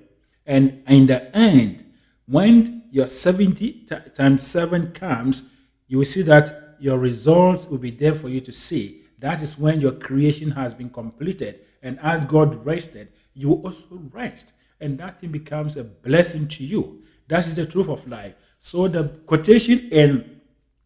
[0.45, 1.83] And in the end,
[2.25, 7.91] when your 70 t- times 7 comes, you will see that your results will be
[7.91, 9.03] there for you to see.
[9.19, 11.59] That is when your creation has been completed.
[11.83, 14.53] And as God rested, you also rest.
[14.79, 17.03] And that thing becomes a blessing to you.
[17.27, 18.35] That is the truth of life.
[18.59, 20.41] So the quotation in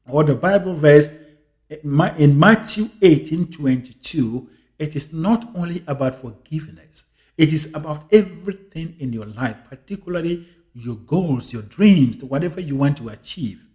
[0.08, 1.24] or the Bible verse
[1.70, 4.50] in Matthew 18 22,
[4.80, 7.06] it is not only about forgiveness,
[7.38, 12.98] it is about everything in your life, particularly your goals, your dreams, whatever you want
[12.98, 13.66] to achieve.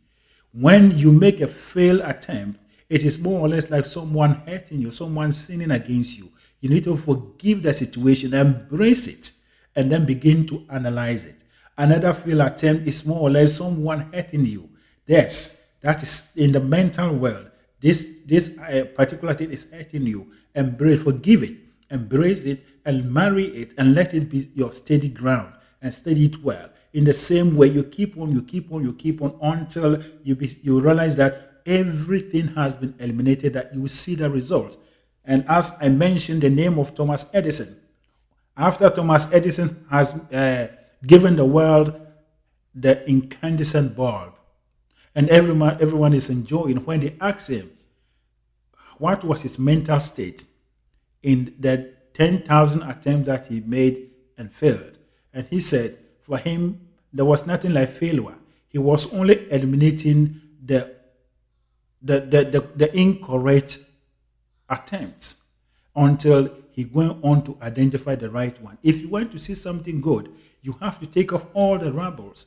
[0.52, 4.90] When you make a failed attempt, it is more or less like someone hurting you,
[4.90, 6.30] someone sinning against you.
[6.60, 9.32] You need to forgive the situation, embrace it,
[9.76, 11.44] and then begin to analyze it.
[11.76, 14.68] Another failed attempt is more or less someone hurting you.
[15.06, 17.50] Yes, that is in the mental world.
[17.80, 20.32] This this uh, particular thing is hurting you.
[20.54, 21.56] Embrace, forgive it,
[21.90, 26.42] embrace it, and marry it, and let it be your steady ground and steady it
[26.42, 26.70] well.
[26.92, 30.36] In the same way, you keep on, you keep on, you keep on until you
[30.36, 33.52] be, you realize that everything has been eliminated.
[33.54, 34.78] That you will see the results.
[35.24, 37.80] And as I mentioned, the name of Thomas Edison.
[38.56, 40.68] After Thomas Edison has uh,
[41.06, 42.00] given the world
[42.74, 44.32] the incandescent bulb.
[45.14, 47.70] And everyone, everyone is enjoying when they ask him,
[48.98, 50.44] what was his mental state
[51.22, 54.98] in the 10,000 attempts that he made and failed?
[55.32, 58.34] And he said, for him, there was nothing like failure.
[58.68, 60.94] He was only eliminating the,
[62.02, 63.78] the, the, the, the incorrect
[64.68, 65.46] attempts
[65.94, 68.78] until he went on to identify the right one.
[68.82, 72.46] If you want to see something good, you have to take off all the rubbles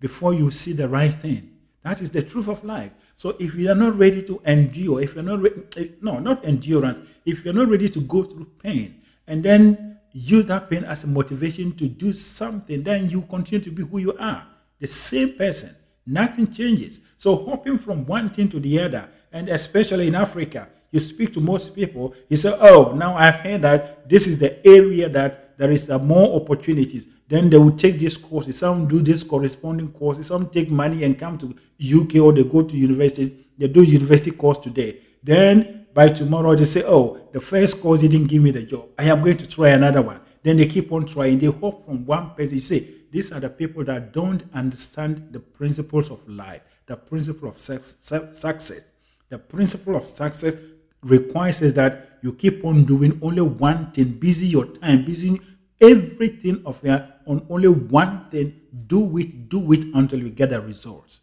[0.00, 1.56] before you see the right thing.
[1.82, 2.90] That is the truth of life.
[3.14, 6.44] So if you are not ready to endure, if you're not ready, eh, no, not
[6.44, 11.04] endurance, if you're not ready to go through pain and then use that pain as
[11.04, 14.44] a motivation to do something, then you continue to be who you are,
[14.80, 15.70] the same person.
[16.04, 17.02] Nothing changes.
[17.16, 21.40] So hopping from one thing to the other, and especially in Africa, you speak to
[21.40, 25.70] most people, you say, Oh, now I've heard that this is the area that there
[25.70, 27.06] is uh, more opportunities.
[27.28, 28.58] Then they will take these courses.
[28.58, 30.26] Some do this corresponding courses.
[30.26, 33.30] Some take money and come to UK or they go to universities.
[33.56, 35.00] They do university course today.
[35.22, 38.88] Then by tomorrow they say, oh, the first course didn't give me the job.
[38.98, 40.20] I am going to try another one.
[40.42, 41.38] Then they keep on trying.
[41.38, 42.54] They hope from one person.
[42.54, 47.48] You see, these are the people that don't understand the principles of life, the principle
[47.48, 48.84] of success.
[49.30, 50.56] The principle of success
[51.02, 55.40] requires that you keep on doing only one thing, busy your time, busy
[55.80, 60.60] everything of your on only one thing, do it, do it until you get the
[60.60, 61.20] results.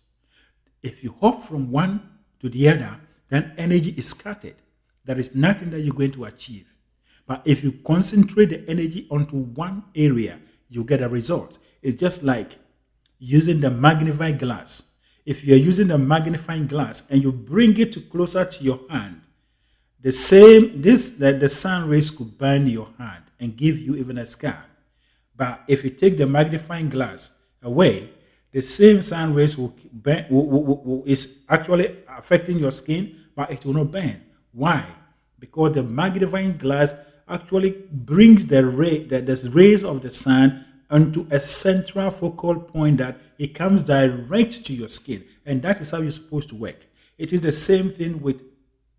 [0.81, 2.01] If you hop from one
[2.39, 4.55] to the other, then energy is scattered.
[5.05, 6.73] There is nothing that you're going to achieve.
[7.25, 10.39] But if you concentrate the energy onto one area,
[10.69, 11.57] you get a result.
[11.81, 12.57] It's just like
[13.19, 14.96] using the magnifying glass.
[15.27, 19.19] If you're using a magnifying glass and you bring it closer to your hand,
[19.99, 24.19] the same this that the sun rays could burn your hand and give you even
[24.19, 24.65] a scar.
[25.35, 28.09] But if you take the magnifying glass away,
[28.53, 33.51] the same sun rays will, burn, will, will, will, is actually affecting your skin, but
[33.51, 34.23] it will not burn.
[34.53, 34.85] Why?
[35.37, 36.93] Because the magnifying glass
[37.27, 42.97] actually brings the ray, the, the rays of the sun onto a central focal point
[42.97, 46.85] that it comes direct to your skin, and that is how you're supposed to work.
[47.17, 48.43] It is the same thing with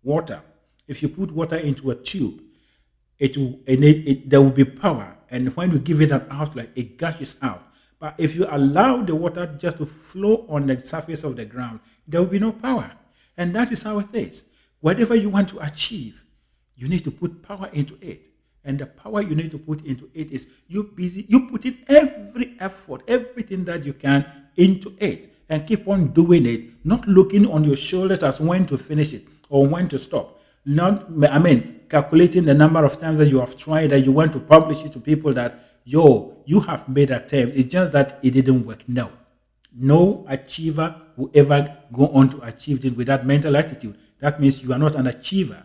[0.03, 0.41] water.
[0.87, 2.41] If you put water into a tube,
[3.17, 6.71] it will it, it, there will be power and when you give it an outlet,
[6.75, 7.63] it gushes out.
[7.99, 11.81] But if you allow the water just to flow on the surface of the ground,
[12.07, 12.91] there will be no power.
[13.37, 14.49] And that is how it is.
[14.79, 16.23] Whatever you want to achieve,
[16.75, 18.28] you need to put power into it.
[18.69, 21.79] And the power you need to put into it is you busy, you put in
[21.87, 24.23] every effort, everything that you can
[24.57, 28.77] into it, and keep on doing it, not looking on your shoulders as when to
[28.77, 30.39] finish it or when to stop.
[30.67, 34.33] Not, I mean, calculating the number of times that you have tried that you want
[34.33, 38.19] to publish it to people that yo you have made a attempt it's just that
[38.21, 38.83] it didn't work.
[38.87, 39.11] No.
[39.75, 43.97] No achiever will ever go on to achieve it with that mental attitude.
[44.19, 45.63] That means you are not an achiever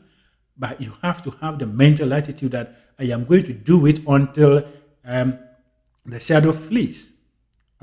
[0.57, 4.01] but you have to have the mental attitude that i am going to do it
[4.07, 4.65] until
[5.05, 5.39] um,
[6.07, 7.15] the shadow flees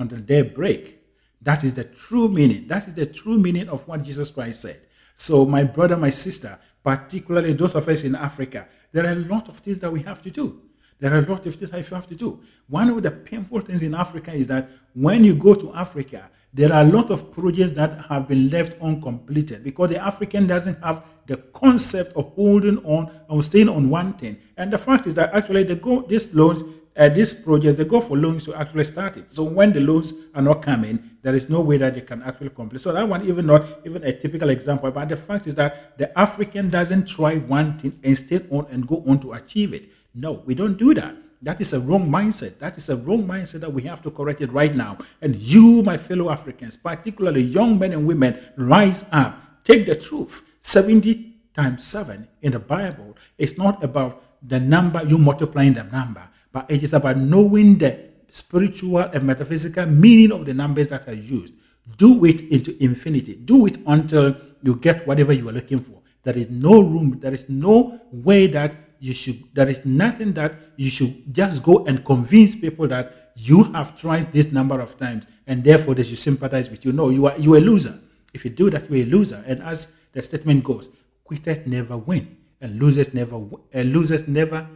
[0.01, 0.97] until day break.
[1.41, 2.67] That is the true meaning.
[2.67, 4.80] That is the true meaning of what Jesus Christ said.
[5.15, 9.47] So, my brother, my sister, particularly those of us in Africa, there are a lot
[9.49, 10.61] of things that we have to do.
[10.99, 12.41] There are a lot of things that you have to do.
[12.67, 16.74] One of the painful things in Africa is that when you go to Africa, there
[16.74, 21.04] are a lot of projects that have been left uncompleted because the African doesn't have
[21.28, 24.38] the concept of holding on or staying on one thing.
[24.58, 26.64] And the fact is that actually they go these loans,
[26.97, 29.30] uh, these projects, they go for loans to actually start it.
[29.30, 32.49] So when the loans are not coming, there is no way that they can actually
[32.49, 32.82] complete.
[32.82, 34.91] So that one even not even a typical example.
[34.91, 38.86] But the fact is that the African doesn't try one thing and stay on and
[38.86, 39.89] go on to achieve it.
[40.14, 41.16] No, we don't do that.
[41.42, 42.60] That is a wrong mindset.
[42.60, 44.98] That is a wrong mindset that we have to correct it right now.
[45.22, 49.64] And you, my fellow Africans, particularly young men and women, rise up.
[49.64, 50.42] Take the truth.
[50.62, 56.24] 70 times 7 in the Bible is not about the number, you multiplying the number,
[56.52, 61.14] but it is about knowing the spiritual and metaphysical meaning of the numbers that are
[61.14, 61.54] used.
[61.98, 63.36] Do it into infinity.
[63.36, 66.02] Do it until you get whatever you are looking for.
[66.24, 70.54] There is no room, there is no way that you should, there is nothing that
[70.78, 75.26] you should just go and convince people that you have tried this number of times
[75.47, 76.91] and therefore they should sympathize with you.
[76.93, 77.95] No, you are, you are a loser.
[78.32, 79.43] If you do that, you're a loser.
[79.47, 80.89] And as the statement goes,
[81.24, 84.70] quitters never win and losers never, uh, losers never,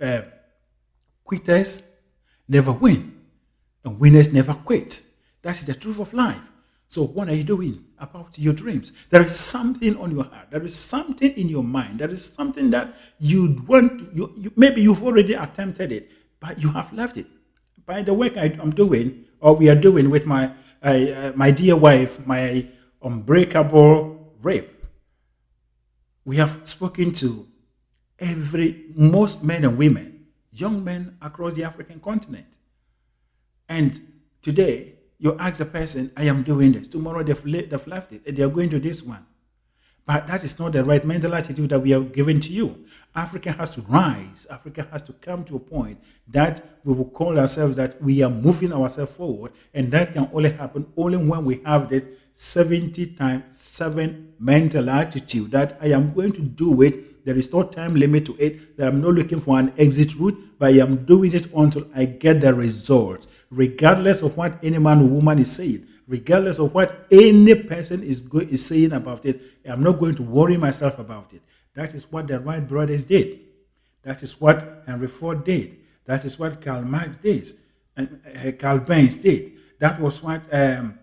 [0.00, 0.22] uh,
[1.24, 1.90] quitters
[2.48, 3.20] never win
[3.84, 5.02] and winners never quit.
[5.42, 6.52] That's the truth of life.
[6.86, 8.92] So, what are you doing about your dreams?
[9.10, 10.50] There is something on your heart.
[10.50, 11.98] There is something in your mind.
[12.00, 13.98] There is something that you want.
[13.98, 17.26] To, you, you, maybe you've already attempted it, but you have left it.
[17.86, 20.52] By the work I, am doing, or we are doing with my
[20.82, 22.68] uh, my dear wife, my
[23.02, 24.86] unbreakable rape,
[26.24, 27.46] we have spoken to
[28.18, 32.46] every most men and women, young men across the African continent,
[33.68, 34.00] and
[34.42, 34.93] today
[35.24, 36.86] you ask the person, I am doing this.
[36.86, 38.26] Tomorrow they've, they've left it.
[38.26, 39.24] And they are going to this one.
[40.04, 42.84] But that is not the right mental attitude that we have given to you.
[43.14, 44.46] Africa has to rise.
[44.50, 45.98] Africa has to come to a point
[46.28, 49.52] that we will call ourselves that we are moving ourselves forward.
[49.72, 55.52] And that can only happen only when we have this 70 times 7 mental attitude
[55.52, 57.24] that I am going to do it.
[57.24, 58.76] There is no time limit to it.
[58.76, 62.04] That I'm not looking for an exit route, but I am doing it until I
[62.04, 67.06] get the results regardless of what any man or woman is saying, regardless of what
[67.10, 71.32] any person is, go- is saying about it, I'm not going to worry myself about
[71.32, 71.42] it.
[71.74, 73.40] That is what the Wright brothers did.
[74.02, 75.76] That is what Henry Ford did.
[76.04, 77.48] That is what Karl Marx did.
[77.96, 79.52] And uh, Carl Benz did.
[79.78, 80.98] That was what um,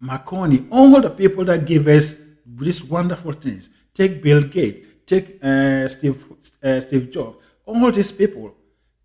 [0.00, 3.70] Marconi, all the people that give us these wonderful things.
[3.92, 6.24] Take Bill Gates, take uh, Steve,
[6.62, 7.38] uh, Steve Jobs.
[7.66, 8.54] All these people,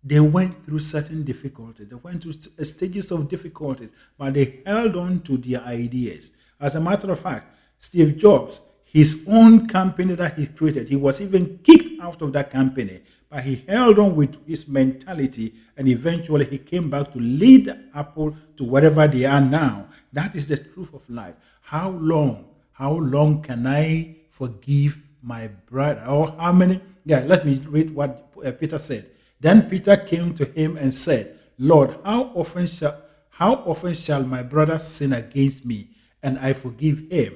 [0.04, 1.88] they went through certain difficulties.
[1.88, 6.32] They went through stages of difficulties, but they held on to their ideas.
[6.60, 11.20] As a matter of fact, Steve Jobs, his own company that he created, he was
[11.22, 13.00] even kicked out of that company,
[13.30, 18.36] but he held on with his mentality and eventually he came back to lead Apple
[18.56, 19.88] to wherever they are now.
[20.12, 21.34] That is the truth of life.
[21.62, 26.04] How long, how long can I forgive my brother?
[26.06, 26.80] Or how many?
[27.04, 29.10] Yeah, let me read what uh, Peter said.
[29.44, 32.96] Then Peter came to him and said, Lord, how often shall
[33.28, 35.90] how often shall my brother sin against me
[36.22, 37.34] and I forgive him?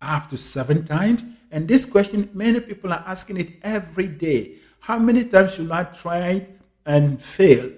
[0.00, 1.24] Up to seven times?
[1.50, 4.54] And this question, many people are asking it every day.
[4.80, 6.46] How many times should I try
[6.86, 7.70] and fail?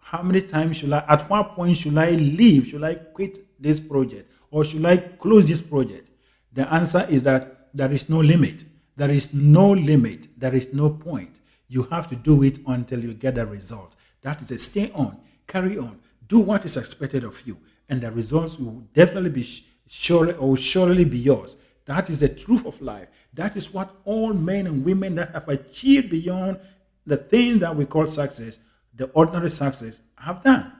[0.00, 2.66] How many times should I, at what point should I leave?
[2.66, 4.32] Should I quit this project?
[4.50, 6.08] Or should I close this project?
[6.52, 8.64] The answer is that there is no limit.
[8.96, 10.26] There is no limit.
[10.36, 11.37] There is no point.
[11.68, 13.94] You have to do it until you get a result.
[14.22, 17.58] That is a stay on, carry on, do what is expected of you,
[17.88, 21.56] and the results will definitely be sure or surely be yours.
[21.84, 23.08] That is the truth of life.
[23.32, 26.58] That is what all men and women that have achieved beyond
[27.06, 28.58] the thing that we call success,
[28.94, 30.72] the ordinary success, have done.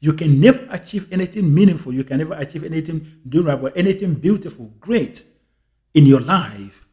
[0.00, 1.92] You can never achieve anything meaningful.
[1.92, 5.24] You can never achieve anything durable, anything beautiful, great
[5.92, 6.86] in your life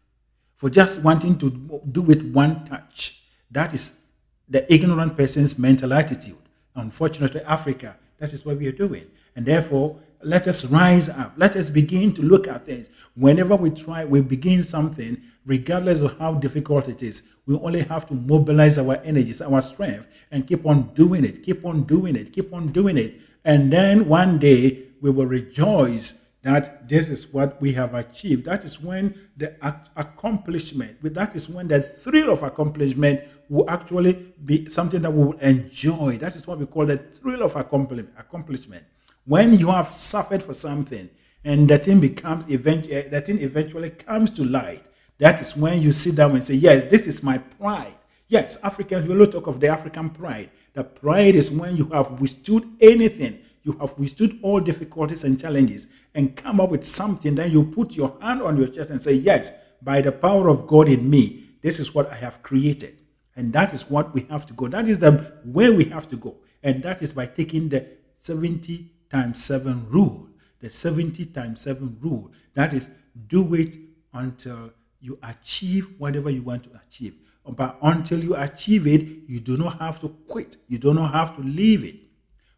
[0.55, 1.49] for just wanting to
[1.91, 3.21] do it one touch.
[3.55, 4.01] That is
[4.49, 6.35] the ignorant person's mental attitude.
[6.75, 9.05] Unfortunately, Africa, that is what we are doing.
[9.33, 11.31] And therefore, let us rise up.
[11.37, 12.89] Let us begin to look at things.
[13.15, 18.05] Whenever we try, we begin something, regardless of how difficult it is, we only have
[18.09, 22.33] to mobilize our energies, our strength, and keep on doing it, keep on doing it,
[22.33, 23.21] keep on doing it.
[23.45, 28.45] And then one day we will rejoice that this is what we have achieved.
[28.45, 29.55] That is when the
[29.97, 35.39] accomplishment, that is when the thrill of accomplishment will actually be something that we will
[35.39, 36.17] enjoy.
[36.19, 38.85] That is what we call the thrill of accomplishment.
[39.25, 41.09] When you have suffered for something
[41.43, 44.85] and the thing becomes event, eh, the thing eventually comes to light,
[45.17, 47.95] that is when you sit down and say, Yes, this is my pride.
[48.27, 50.51] Yes, Africans, we will talk of the African pride.
[50.73, 55.87] The pride is when you have withstood anything you have withstood all difficulties and challenges
[56.13, 59.13] and come up with something, then you put your hand on your chest and say,
[59.13, 59.51] Yes,
[59.81, 62.97] by the power of God in me, this is what I have created.
[63.35, 64.67] And that is what we have to go.
[64.67, 66.37] That is the way we have to go.
[66.63, 67.85] And that is by taking the
[68.19, 70.29] 70 times 7 rule.
[70.59, 72.31] The 70 times 7 rule.
[72.53, 72.89] That is,
[73.27, 73.75] do it
[74.13, 77.15] until you achieve whatever you want to achieve.
[77.47, 80.57] But until you achieve it, you do not have to quit.
[80.67, 82.04] You do not have to leave it.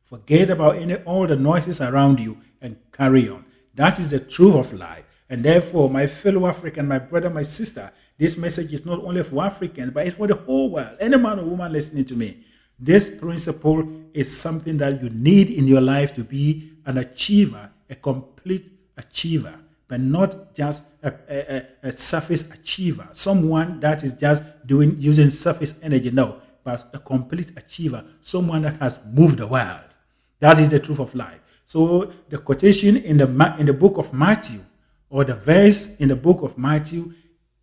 [0.07, 3.43] Forget about any all the noises around you and carry on.
[3.75, 5.03] That is the truth of life.
[5.29, 9.43] And therefore, my fellow African, my brother, my sister, this message is not only for
[9.43, 10.95] Africans, but it's for the whole world.
[11.01, 12.45] Any man or woman listening to me,
[12.79, 17.95] this principle is something that you need in your life to be an achiever, a
[17.95, 19.55] complete achiever,
[19.89, 25.81] but not just a, a, a surface achiever, someone that is just doing using surface
[25.83, 26.11] energy.
[26.11, 29.81] No, but a complete achiever, someone that has moved the world.
[30.39, 31.39] That is the truth of life.
[31.65, 34.61] So the quotation in the in the book of Matthew,
[35.09, 37.13] or the verse in the book of Matthew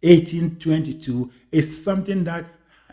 [0.02, 2.44] 18, 22, is something that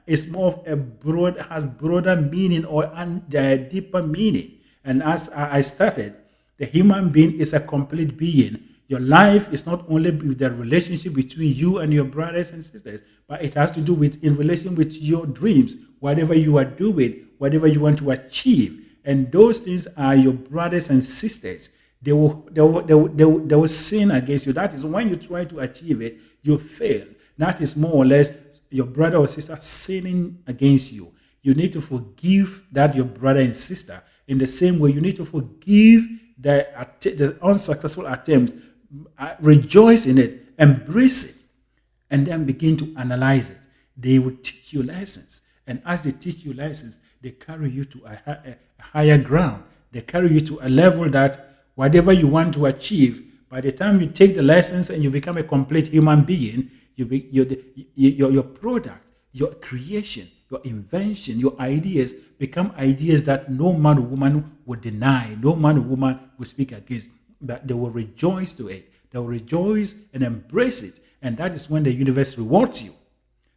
[0.08, 4.60] is more of a broad, has broader meaning or a deeper meaning.
[4.84, 6.16] And as I started,
[6.58, 8.64] the human being is a complete being.
[8.88, 13.02] Your life is not only with the relationship between you and your brothers and sisters,
[13.28, 17.28] but it has to do with in relation with your dreams, whatever you are doing,
[17.38, 21.70] whatever you want to achieve and those things are your brothers and sisters.
[22.02, 24.54] They will, they will, they will, they will, they will sin against you.
[24.54, 27.06] That is when you try to achieve it, you fail.
[27.38, 28.32] That is more or less
[28.70, 31.14] your brother or sister sinning against you.
[31.42, 34.02] You need to forgive that your brother and sister.
[34.28, 36.04] In the same way, you need to forgive
[36.40, 36.68] the,
[37.02, 38.54] the unsuccessful attempts.
[39.18, 41.52] Uh, rejoice in it, embrace it,
[42.10, 43.58] and then begin to analyze it.
[43.98, 45.42] They will teach you lessons.
[45.68, 49.64] And as they teach you lessons, they carry you to a, a, higher ground.
[49.92, 54.02] They carry you to a level that whatever you want to achieve, by the time
[54.02, 57.46] you take the lessons and you become a complete human being, you be, your,
[57.96, 64.02] your, your product, your creation, your invention, your ideas become ideas that no man or
[64.02, 67.10] woman would deny, no man or woman will speak against,
[67.40, 68.92] but they will rejoice to it.
[69.12, 71.00] They will rejoice and embrace it.
[71.22, 72.94] And that is when the universe rewards you.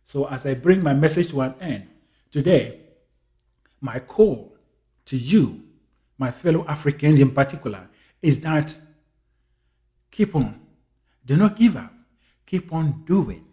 [0.02, 1.86] So, as I bring my message to an end,
[2.30, 2.80] today,
[3.84, 4.56] my call
[5.04, 5.62] to you,
[6.16, 7.86] my fellow Africans in particular,
[8.22, 8.74] is that
[10.10, 10.58] keep on.
[11.26, 11.92] Do not give up.
[12.46, 13.44] Keep on doing.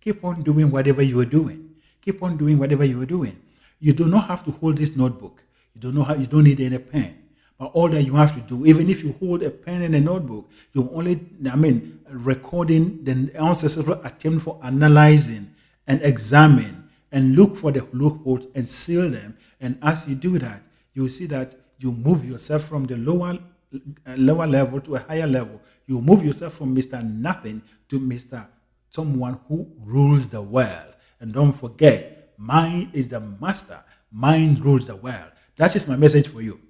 [0.00, 1.76] Keep on doing whatever you are doing.
[2.02, 3.40] Keep on doing whatever you are doing.
[3.78, 5.44] You do not have to hold this notebook.
[5.74, 7.16] You don't know how you don't need any pen.
[7.56, 10.00] But all that you have to do, even if you hold a pen and a
[10.00, 15.54] notebook, you only, I mean, recording the unsuccessful attempt for analyzing
[15.86, 19.36] and examine and look for the loopholes and seal them.
[19.60, 20.62] And as you do that,
[20.94, 23.38] you see that you move yourself from the lower
[23.74, 25.60] uh, lower level to a higher level.
[25.86, 27.02] You move yourself from Mr.
[27.04, 28.46] Nothing to Mr.
[28.90, 30.94] Someone who rules the world.
[31.20, 33.82] And don't forget, mind is the master.
[34.10, 35.30] Mind rules the world.
[35.56, 36.60] That is my message for you.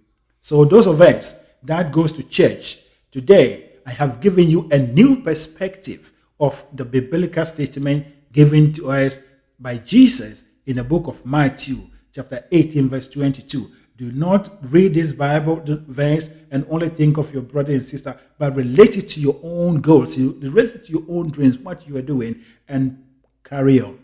[0.41, 2.79] So those of us that goes to church
[3.11, 9.19] today, I have given you a new perspective of the biblical statement given to us
[9.59, 11.79] by Jesus in the book of Matthew,
[12.13, 13.71] chapter 18, verse 22.
[13.97, 18.55] Do not read this Bible verse and only think of your brother and sister, but
[18.55, 20.17] relate it to your own goals.
[20.17, 23.05] Relate it to your own dreams, what you are doing, and
[23.43, 23.99] carry on.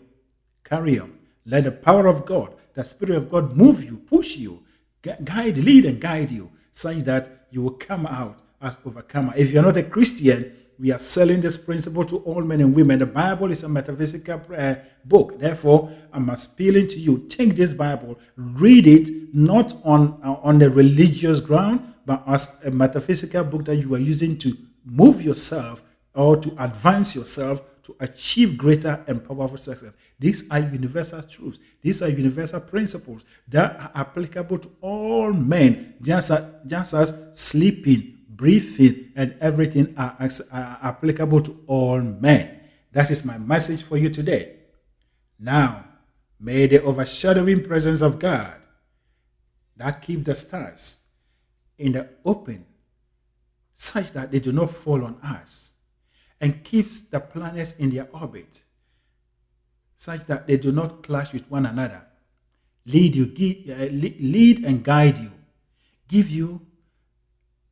[0.65, 1.17] Carry on.
[1.45, 4.63] Let the power of God, the Spirit of God, move you, push you,
[5.01, 9.33] guide, lead, and guide you, such that you will come out as overcomer.
[9.37, 12.99] If you're not a Christian, we are selling this principle to all men and women.
[12.99, 15.39] The Bible is a metaphysical uh, book.
[15.39, 17.25] Therefore, I'm appealing to you.
[17.29, 22.71] Take this Bible, read it not on uh, on the religious ground, but as a
[22.71, 25.81] metaphysical book that you are using to move yourself
[26.13, 29.91] or to advance yourself to achieve greater and powerful success.
[30.17, 31.59] These are universal truths.
[31.81, 38.14] These are universal principles that are applicable to all men, just as, just as sleeping
[38.35, 40.15] breathing, and everything are,
[40.51, 42.59] are applicable to all men.
[42.91, 44.55] That is my message for you today.
[45.39, 45.85] Now,
[46.39, 48.53] may the overshadowing presence of God
[49.77, 51.07] that keep the stars
[51.77, 52.65] in the open
[53.77, 55.73] such that they do not fall on us,
[56.39, 58.63] and keeps the planets in their orbit,
[59.95, 62.05] such that they do not clash with one another.
[62.85, 63.25] Lead you,
[63.73, 65.31] uh, lead and guide you,
[66.07, 66.64] give you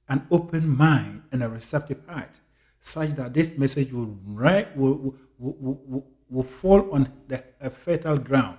[0.09, 2.39] an open mind and a receptive heart,
[2.81, 8.57] such that this message will, will, will, will, will fall on the fertile ground.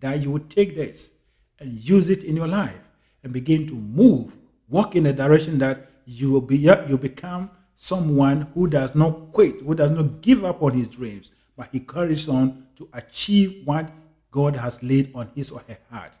[0.00, 1.18] That you will take this
[1.58, 2.80] and use it in your life
[3.22, 4.36] and begin to move,
[4.68, 9.60] walk in a direction that you will be you become someone who does not quit,
[9.60, 13.90] who does not give up on his dreams, but he carries on to achieve what
[14.30, 16.18] God has laid on his or her heart.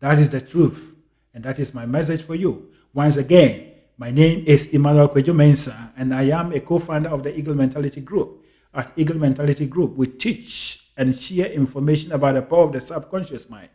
[0.00, 0.94] That is the truth,
[1.32, 2.70] and that is my message for you.
[2.94, 7.34] Once again, my name is Emmanuel Kwejo Mensah, and I am a co-founder of the
[7.34, 8.44] Eagle Mentality Group.
[8.74, 13.48] At Eagle Mentality Group, we teach and share information about the power of the subconscious
[13.48, 13.70] mind.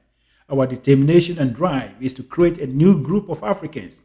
[0.47, 4.03] Our determination and drive is to create a new group of Africans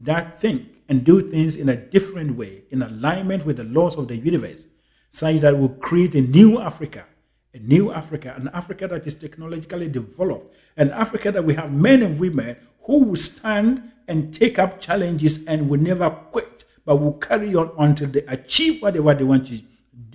[0.00, 4.08] that think and do things in a different way, in alignment with the laws of
[4.08, 4.66] the universe,
[5.10, 7.04] such that will create a new Africa,
[7.52, 12.02] a new Africa, an Africa that is technologically developed, an Africa that we have men
[12.02, 17.12] and women who will stand and take up challenges and will never quit, but will
[17.14, 19.60] carry on until they achieve whatever they want to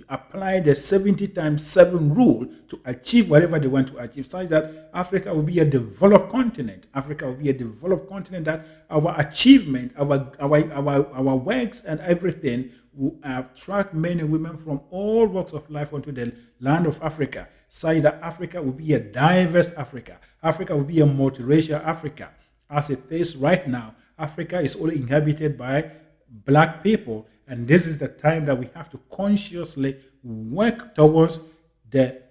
[0.08, 4.90] apply the 70 times 7 rule to achieve whatever they want to achieve, such that
[4.92, 6.86] Africa will be a developed continent.
[6.94, 12.00] Africa will be a developed continent that our achievement, our, our, our, our works, and
[12.00, 17.00] everything will attract men and women from all walks of life onto the land of
[17.02, 20.18] Africa, such that Africa will be a diverse Africa.
[20.42, 22.30] Africa will be a multiracial Africa.
[22.74, 25.90] As it is right now, Africa is only inhabited by
[26.28, 31.54] black people and this is the time that we have to consciously work towards
[31.90, 32.22] the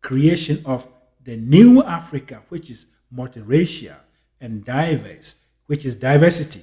[0.00, 0.88] creation of
[1.22, 3.96] the new Africa, which is multiracial
[4.40, 6.62] and diverse, which is diversity.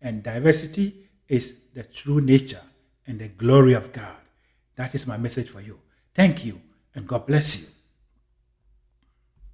[0.00, 2.62] And diversity is the true nature
[3.06, 4.16] and the glory of God.
[4.76, 5.78] That is my message for you.
[6.14, 6.60] Thank you,
[6.94, 7.81] and God bless you.